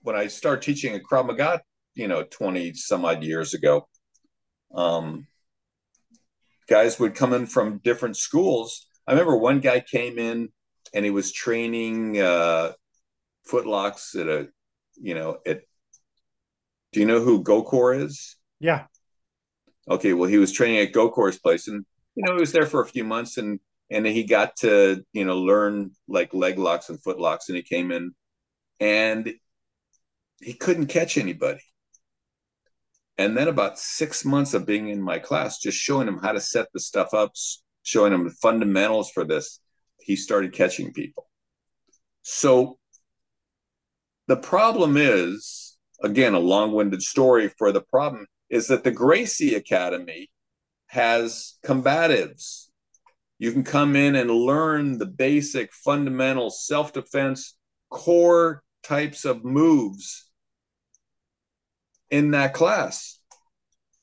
[0.02, 1.62] when I started teaching at Krav Maga,
[1.94, 3.90] you know, 20 some odd years ago,
[4.74, 5.28] um,
[6.70, 8.88] guys would come in from different schools.
[9.06, 10.50] I remember one guy came in
[10.94, 12.74] and he was training uh,
[13.52, 14.48] footlocks at a,
[14.96, 15.62] you know, at,
[16.94, 18.38] do you know who Gokor is?
[18.60, 18.86] Yeah.
[19.90, 20.14] Okay.
[20.14, 21.86] Well, he was training at Gokor's place and,
[22.18, 23.60] you know, he was there for a few months and,
[23.92, 27.62] and he got to, you know, learn like leg locks and foot locks and he
[27.62, 28.12] came in
[28.80, 29.36] and
[30.42, 31.62] he couldn't catch anybody.
[33.20, 36.42] And then about six months of being in my class, just showing him how to
[36.42, 37.34] set the stuff up,
[37.84, 39.60] showing him the fundamentals for this,
[40.00, 41.30] he started catching people.
[42.24, 42.80] So
[44.28, 49.54] the problem is, again, a long winded story for the problem is that the Gracie
[49.54, 50.30] Academy
[50.88, 52.68] has combatives.
[53.40, 57.56] You can come in and learn the basic fundamental self defense
[57.90, 60.30] core types of moves
[62.10, 63.20] in that class.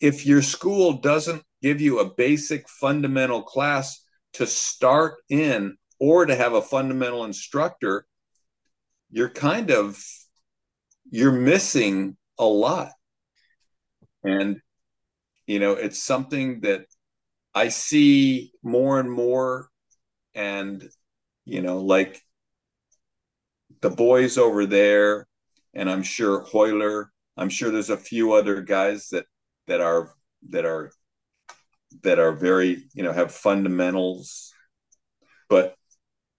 [0.01, 4.05] If your school doesn't give you a basic fundamental class
[4.35, 8.07] to start in or to have a fundamental instructor,
[9.11, 10.03] you're kind of
[11.11, 12.91] you're missing a lot.
[14.22, 14.61] And
[15.47, 16.86] you know, it's something that
[17.55, 19.68] I see more and more
[20.34, 20.88] and
[21.45, 22.20] you know, like
[23.80, 25.26] the boys over there
[25.74, 29.26] and I'm sure Royler I'm sure there's a few other guys that
[29.66, 30.14] that are
[30.51, 30.92] that are
[32.03, 34.53] that are very you know have fundamentals,
[35.49, 35.74] but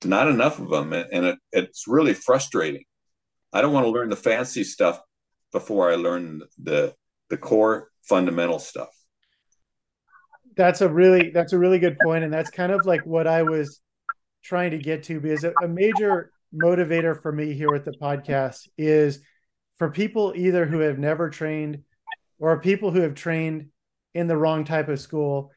[0.04, 2.84] not enough of them, and it, it's really frustrating.
[3.52, 5.02] I don't want to learn the fancy stuff
[5.52, 6.94] before I learn the
[7.30, 8.95] the core fundamental stuff.
[10.56, 13.44] That's a really that's a really good point, and that's kind of like what I
[13.44, 13.82] was
[14.44, 18.68] trying to get to because a, a major motivator for me here with the podcast
[18.78, 19.20] is
[19.78, 21.80] for people either who have never trained
[22.40, 23.68] or people who have trained
[24.14, 25.52] in the wrong type of school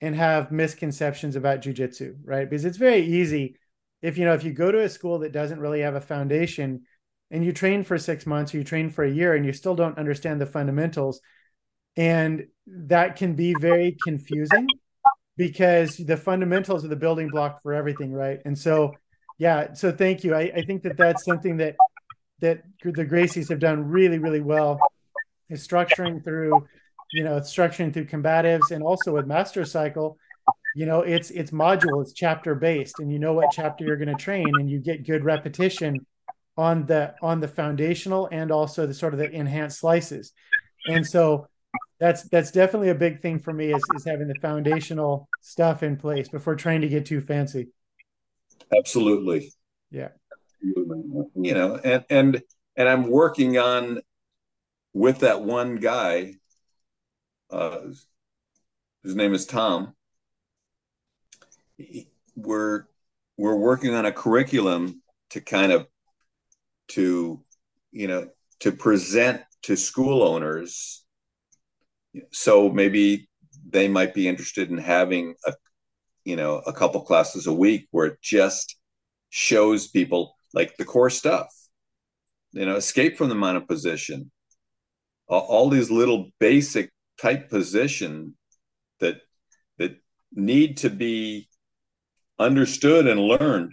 [0.00, 2.48] and have misconceptions about jujitsu, right?
[2.48, 3.56] Because it's very easy
[4.02, 6.82] if you know if you go to a school that doesn't really have a foundation
[7.30, 9.74] and you train for six months or you train for a year and you still
[9.74, 11.20] don't understand the fundamentals
[11.96, 14.66] and that can be very confusing
[15.36, 18.40] because the fundamentals are the building block for everything right?
[18.44, 18.94] And so
[19.38, 20.34] yeah so thank you.
[20.34, 21.76] I, I think that that's something that
[22.40, 24.78] that the gracies have done really really well
[25.50, 26.66] is structuring through
[27.12, 30.18] you know structuring through combatives and also with master cycle
[30.74, 34.08] you know it's it's module it's chapter based and you know what chapter you're going
[34.08, 35.96] to train and you get good repetition
[36.56, 40.32] on the on the foundational and also the sort of the enhanced slices.
[40.86, 41.48] And so
[42.04, 45.96] that's that's definitely a big thing for me is, is having the foundational stuff in
[45.96, 47.68] place before trying to get too fancy.
[48.76, 49.50] Absolutely.
[49.90, 50.08] Yeah.
[50.62, 52.42] You know and and
[52.76, 54.00] and i'm working on
[54.92, 56.34] with that one guy
[57.50, 57.80] uh
[59.02, 59.94] his name is tom.
[62.36, 62.84] We're
[63.38, 65.86] we're working on a curriculum to kind of
[66.88, 67.42] to
[67.92, 68.28] you know
[68.60, 71.03] to present to school owners
[72.32, 73.28] so maybe
[73.68, 75.52] they might be interested in having a
[76.24, 78.76] you know a couple classes a week where it just
[79.30, 81.48] shows people like the core stuff.
[82.52, 84.30] You know escape from the mount position.
[85.28, 86.90] All, all these little basic
[87.20, 88.36] type position
[89.00, 89.20] that
[89.78, 89.96] that
[90.32, 91.48] need to be
[92.38, 93.72] understood and learned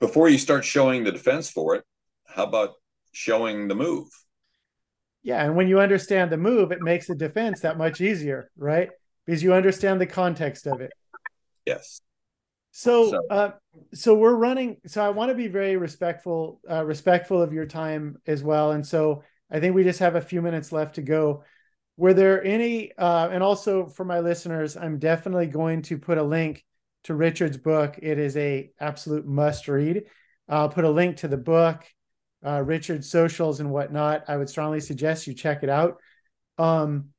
[0.00, 1.84] before you start showing the defense for it,
[2.26, 2.74] how about
[3.12, 4.08] showing the move?
[5.22, 8.90] Yeah, and when you understand the move, it makes the defense that much easier, right?
[9.26, 10.92] Because you understand the context of it.
[11.66, 12.00] Yes.
[12.70, 13.50] So, so, uh,
[13.92, 14.76] so we're running.
[14.86, 18.72] So I want to be very respectful, uh, respectful of your time as well.
[18.72, 21.44] And so I think we just have a few minutes left to go.
[21.96, 22.92] Were there any?
[22.96, 26.64] Uh, and also for my listeners, I'm definitely going to put a link
[27.04, 27.98] to Richard's book.
[28.00, 30.04] It is a absolute must read.
[30.48, 31.84] I'll put a link to the book,
[32.44, 34.24] uh, Richard's socials and whatnot.
[34.28, 36.00] I would strongly suggest you check it out.
[36.58, 37.10] Um,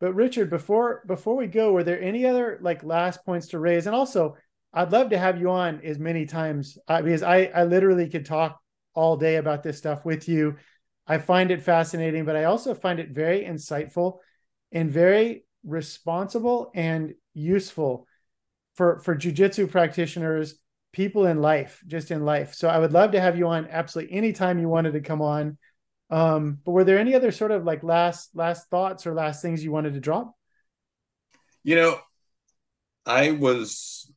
[0.00, 3.86] but Richard, before before we go, were there any other like last points to raise?
[3.86, 4.36] And also,
[4.72, 8.24] I'd love to have you on as many times uh, because I I literally could
[8.24, 8.60] talk
[8.94, 10.56] all day about this stuff with you.
[11.06, 14.18] I find it fascinating, but I also find it very insightful
[14.70, 18.06] and very responsible and useful
[18.76, 20.54] for for jujitsu practitioners,
[20.98, 22.54] people in life, just in life.
[22.54, 25.56] So I would love to have you on absolutely anytime you wanted to come on.
[26.10, 29.62] Um, but were there any other sort of like last last thoughts or last things
[29.62, 30.34] you wanted to drop?
[31.62, 32.00] You know,
[33.06, 34.10] I was,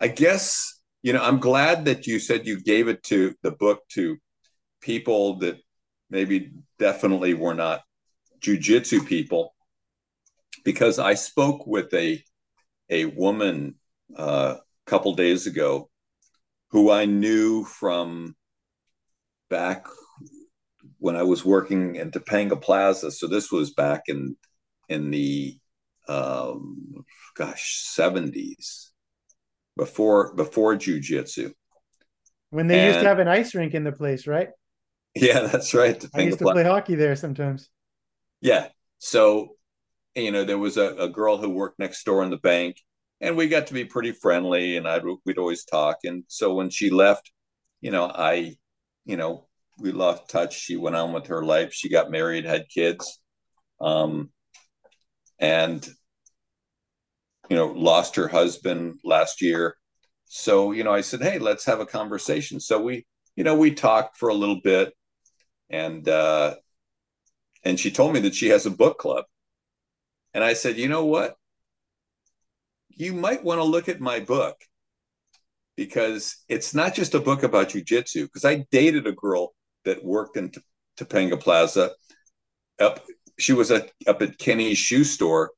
[0.00, 3.82] I guess, you know, I'm glad that you said you gave it to the book
[3.90, 4.16] to
[4.80, 5.58] people that
[6.10, 7.82] maybe definitely were not
[8.40, 9.54] jujitsu people,
[10.64, 12.20] because I spoke with a
[12.90, 13.76] a woman
[14.16, 14.56] uh,
[14.88, 15.88] couple days ago
[16.70, 18.34] who I knew from
[19.50, 19.86] back
[20.98, 23.10] when I was working in Topanga Plaza.
[23.10, 24.36] So this was back in
[24.88, 25.58] in the
[26.08, 27.04] um,
[27.36, 28.90] gosh seventies
[29.76, 31.52] before before jujitsu.
[32.50, 34.48] When they and, used to have an ice rink in the place, right?
[35.14, 35.98] Yeah, that's right.
[35.98, 36.54] Topanga I used to Plaza.
[36.54, 37.68] play hockey there sometimes.
[38.40, 38.68] Yeah.
[38.98, 39.56] So
[40.14, 42.76] you know, there was a, a girl who worked next door in the bank,
[43.20, 45.98] and we got to be pretty friendly, and I'd we'd always talk.
[46.04, 47.30] And so when she left,
[47.80, 48.56] you know, I,
[49.04, 49.46] you know,
[49.78, 50.58] we lost touch.
[50.58, 51.72] She went on with her life.
[51.72, 53.20] She got married, had kids,
[53.80, 54.30] um,
[55.38, 55.86] and
[57.50, 59.76] you know, lost her husband last year.
[60.26, 62.60] So you know, I said, hey, let's have a conversation.
[62.60, 63.06] So we,
[63.36, 64.92] you know, we talked for a little bit,
[65.70, 66.56] and uh,
[67.64, 69.24] and she told me that she has a book club
[70.34, 71.36] and I said, you know what?
[72.98, 74.56] You might want to look at my book
[75.76, 78.24] because it's not just a book about jujitsu.
[78.24, 80.60] Because I dated a girl that worked in T-
[80.98, 81.92] Topanga Plaza.
[82.80, 83.04] Up,
[83.38, 85.52] she was a, up at Kenny's shoe store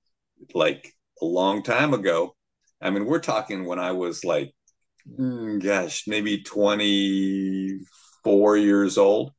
[0.52, 2.36] like a long time ago.
[2.82, 4.52] I mean, we're talking when I was like,
[5.08, 9.32] mm, gosh, maybe 24 years old.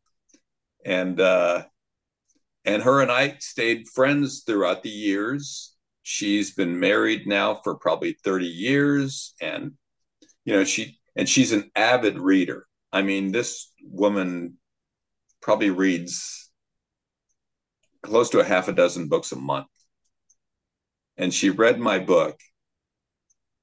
[0.83, 1.65] And uh,
[2.65, 5.70] and her and I stayed friends throughout the years.
[6.11, 9.33] She's been married now for probably 30 years.
[9.41, 9.71] And,
[10.43, 12.67] you know, she and she's an avid reader.
[12.91, 14.57] I mean, this woman
[15.41, 16.51] probably reads
[18.03, 19.67] close to a half a dozen books a month.
[21.15, 22.37] And she read my book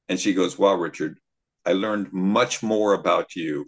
[0.09, 1.19] and she goes, Wow, Richard,
[1.67, 3.67] I learned much more about you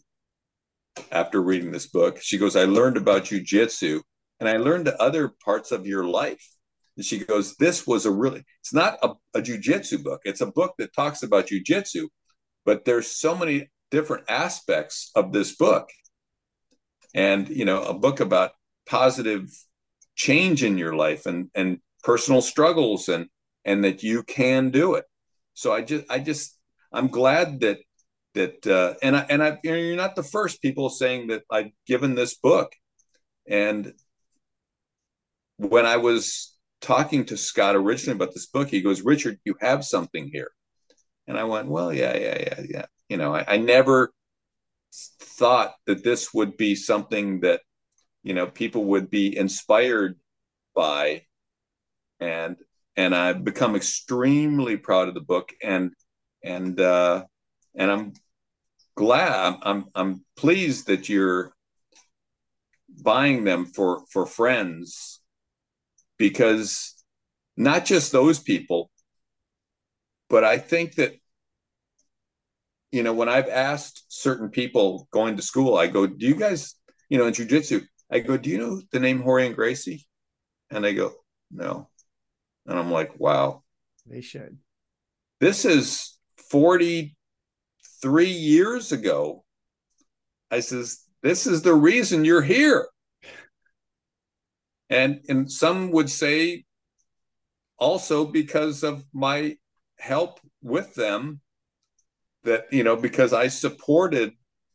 [1.13, 2.19] after reading this book.
[2.23, 4.01] She goes, I learned about jujitsu
[4.41, 6.47] and I learned other parts of your life.
[6.97, 10.21] And she goes, This was a really, it's not a, a jujitsu book.
[10.25, 12.09] It's a book that talks about jujitsu,
[12.65, 15.91] but there's so many different aspects of this book.
[17.15, 18.53] And, you know, a book about
[18.87, 19.49] positive
[20.15, 23.27] change in your life and, and personal struggles and,
[23.65, 25.05] and that you can do it.
[25.55, 26.57] So I just, I just,
[26.93, 27.79] I'm glad that,
[28.35, 31.43] that, uh, and I, and I, you know, you're not the first people saying that
[31.51, 32.73] I've given this book.
[33.49, 33.93] And
[35.57, 36.50] when I was
[36.81, 40.51] talking to Scott originally about this book, he goes, Richard, you have something here.
[41.27, 42.87] And I went, well, yeah, yeah, yeah, yeah.
[43.09, 44.13] You know, I, I never
[45.21, 47.61] thought that this would be something that,
[48.23, 50.19] you know, people would be inspired
[50.75, 51.23] by.
[52.19, 52.57] And,
[52.97, 55.93] and I've become extremely proud of the book and,
[56.43, 57.25] and, uh,
[57.75, 58.13] and I'm
[58.97, 61.53] glad, I'm, I'm, I'm pleased that you're
[63.03, 65.20] buying them for, for friends
[66.21, 67.03] because
[67.57, 68.91] not just those people,
[70.29, 71.15] but I think that,
[72.93, 76.75] you know, when I've asked certain people going to school, I go, do you guys,
[77.09, 80.07] you know, in jujitsu, I go, do you know the name Rorion Gracie?
[80.71, 81.13] And they go,
[81.51, 81.89] no.
[82.67, 83.63] And I'm like, wow.
[84.07, 84.59] They should.
[85.41, 86.19] This is
[86.51, 89.43] 43 years ago.
[90.51, 92.90] I says, this is the reason you're here
[94.91, 96.65] and and some would say
[97.79, 99.57] also because of my
[99.99, 101.41] help with them
[102.45, 104.33] that you know because i supported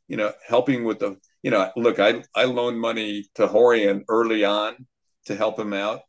[0.07, 4.45] you know helping with the you know look i i loaned money to Rorion early
[4.45, 4.88] on
[5.26, 6.01] to help him out.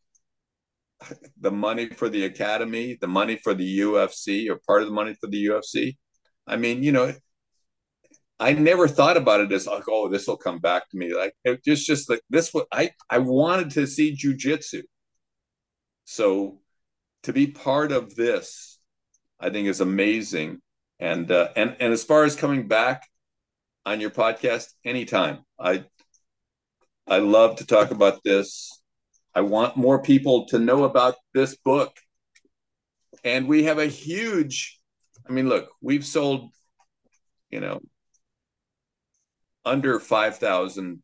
[1.40, 5.14] The money for the academy the money for the ufc or part of the money
[5.20, 5.94] for the ufc
[6.46, 7.12] i mean you know
[8.38, 11.14] I never thought about it as like, oh, this will come back to me.
[11.14, 14.82] Like it just just like this what I I wanted to see jujitsu.
[16.04, 16.60] So
[17.22, 18.78] to be part of this,
[19.40, 20.60] I think is amazing.
[21.00, 23.04] And uh, and and as far as coming back
[23.86, 25.38] on your podcast, anytime.
[25.58, 25.84] I
[27.06, 28.82] I love to talk about this.
[29.34, 31.96] I want more people to know about this book.
[33.22, 34.78] And we have a huge,
[35.28, 36.50] I mean, look, we've sold,
[37.50, 37.80] you know,
[39.66, 41.02] under 5,000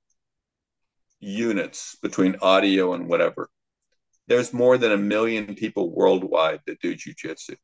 [1.20, 3.50] units between audio and whatever.
[4.28, 7.56] There's more than a million people worldwide that do jujitsu.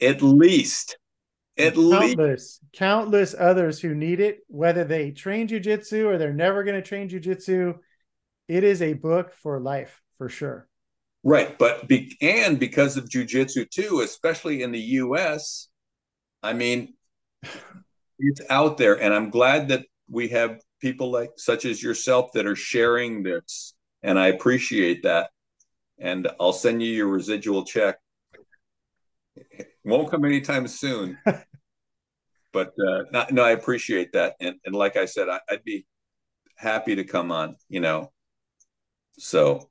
[0.00, 0.96] At least,
[1.56, 2.60] at countless, least.
[2.72, 7.08] countless others who need it, whether they train jujitsu or they're never going to train
[7.08, 7.78] jujitsu.
[8.48, 10.66] It is a book for life, for sure.
[11.22, 15.68] Right, but be, and because of jujitsu too, especially in the U.S.
[16.42, 16.94] I mean,
[18.22, 22.46] it's out there, and I'm glad that we have people like such as yourself that
[22.46, 25.30] are sharing this, and I appreciate that.
[25.98, 27.98] And I'll send you your residual check.
[29.36, 31.18] It won't come anytime soon,
[32.52, 34.34] but uh, not, no, I appreciate that.
[34.40, 35.86] And and like I said, I, I'd be
[36.56, 37.56] happy to come on.
[37.68, 38.12] You know,
[39.18, 39.70] so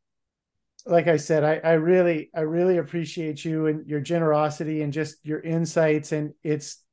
[0.86, 5.18] like I said, I, I really, I really appreciate you and your generosity and just
[5.24, 6.12] your insights.
[6.12, 6.84] And it's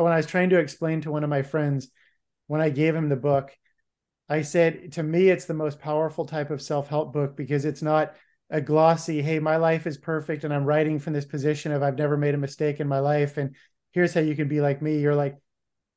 [0.00, 1.88] when I was trying to explain to one of my friends
[2.46, 3.56] when I gave him the book,
[4.28, 7.82] I said, to me, it's the most powerful type of self help book because it's
[7.82, 8.14] not
[8.50, 11.98] a glossy, hey, my life is perfect and I'm writing from this position of I've
[11.98, 13.38] never made a mistake in my life.
[13.38, 13.56] And
[13.92, 15.00] here's how you can be like me.
[15.00, 15.36] You're like,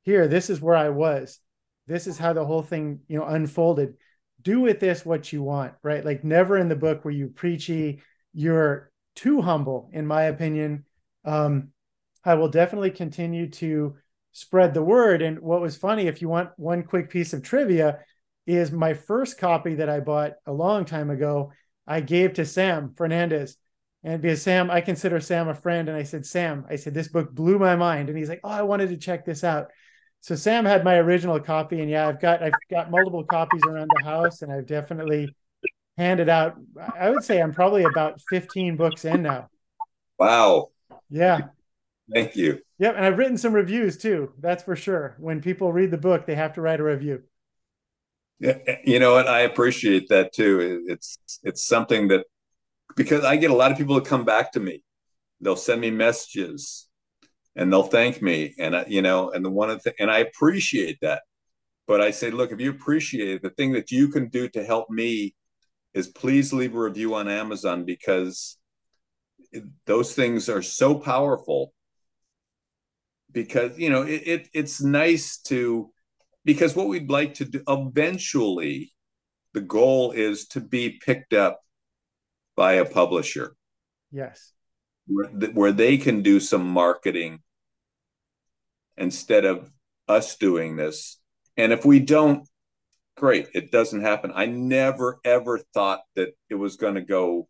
[0.02, 1.38] here, this is where I was.
[1.86, 3.94] This is how the whole thing, you know, unfolded.
[4.40, 6.04] Do with this what you want, right?
[6.04, 8.02] Like never in the book where you preachy.
[8.32, 10.84] You're too humble, in my opinion.
[11.24, 11.72] Um,
[12.26, 13.96] I will definitely continue to
[14.32, 15.22] spread the word.
[15.22, 18.00] And what was funny, if you want one quick piece of trivia,
[18.46, 21.52] is my first copy that I bought a long time ago,
[21.86, 23.56] I gave to Sam Fernandez.
[24.04, 25.88] And because Sam, I consider Sam a friend.
[25.88, 28.08] And I said, Sam, I said, this book blew my mind.
[28.08, 29.70] And he's like, Oh, I wanted to check this out.
[30.20, 31.80] So Sam had my original copy.
[31.80, 35.28] And yeah, I've got I've got multiple copies around the house, and I've definitely
[35.96, 36.56] handed out.
[36.98, 39.48] I would say I'm probably about 15 books in now.
[40.18, 40.70] Wow.
[41.10, 41.40] Yeah.
[42.12, 42.60] Thank you.
[42.78, 44.32] Yep, and I've written some reviews too.
[44.38, 45.16] That's for sure.
[45.18, 47.22] When people read the book, they have to write a review.
[48.38, 49.26] Yeah, you know what?
[49.26, 50.84] I appreciate that too.
[50.86, 52.26] It's it's something that
[52.94, 54.82] because I get a lot of people to come back to me.
[55.40, 56.86] They'll send me messages,
[57.56, 60.98] and they'll thank me and you know and the one of the and i appreciate
[61.00, 61.22] that
[61.88, 64.62] but i say look if you appreciate it the thing that you can do to
[64.62, 65.34] help me
[65.94, 68.58] is please leave a review on amazon because
[69.86, 71.72] those things are so powerful
[73.36, 75.92] because you know it, it it's nice to
[76.46, 78.94] because what we'd like to do eventually
[79.52, 81.60] the goal is to be picked up
[82.56, 83.54] by a publisher
[84.10, 84.54] yes
[85.06, 87.40] where, where they can do some marketing
[88.96, 89.70] instead of
[90.08, 91.20] us doing this.
[91.58, 92.48] And if we don't,
[93.18, 94.32] great, it doesn't happen.
[94.34, 97.48] I never ever thought that it was going to go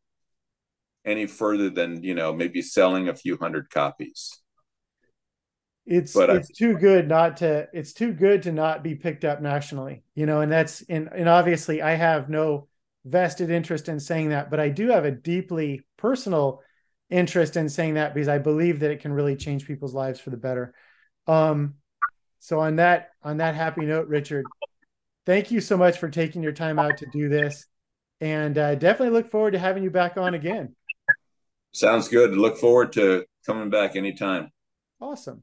[1.04, 4.32] any further than, you know, maybe selling a few hundred copies.
[5.86, 9.24] It's but it's I, too good not to it's too good to not be picked
[9.24, 12.66] up nationally, you know, and that's and, and obviously I have no
[13.04, 16.60] vested interest in saying that, but I do have a deeply personal
[17.08, 20.30] interest in saying that because I believe that it can really change people's lives for
[20.30, 20.74] the better.
[21.28, 21.74] Um,
[22.40, 24.44] so on that on that happy note, Richard,
[25.24, 27.64] thank you so much for taking your time out to do this,
[28.20, 30.74] and uh, definitely look forward to having you back on again.
[31.72, 32.36] Sounds good.
[32.36, 34.50] Look forward to coming back anytime.
[35.00, 35.42] Awesome.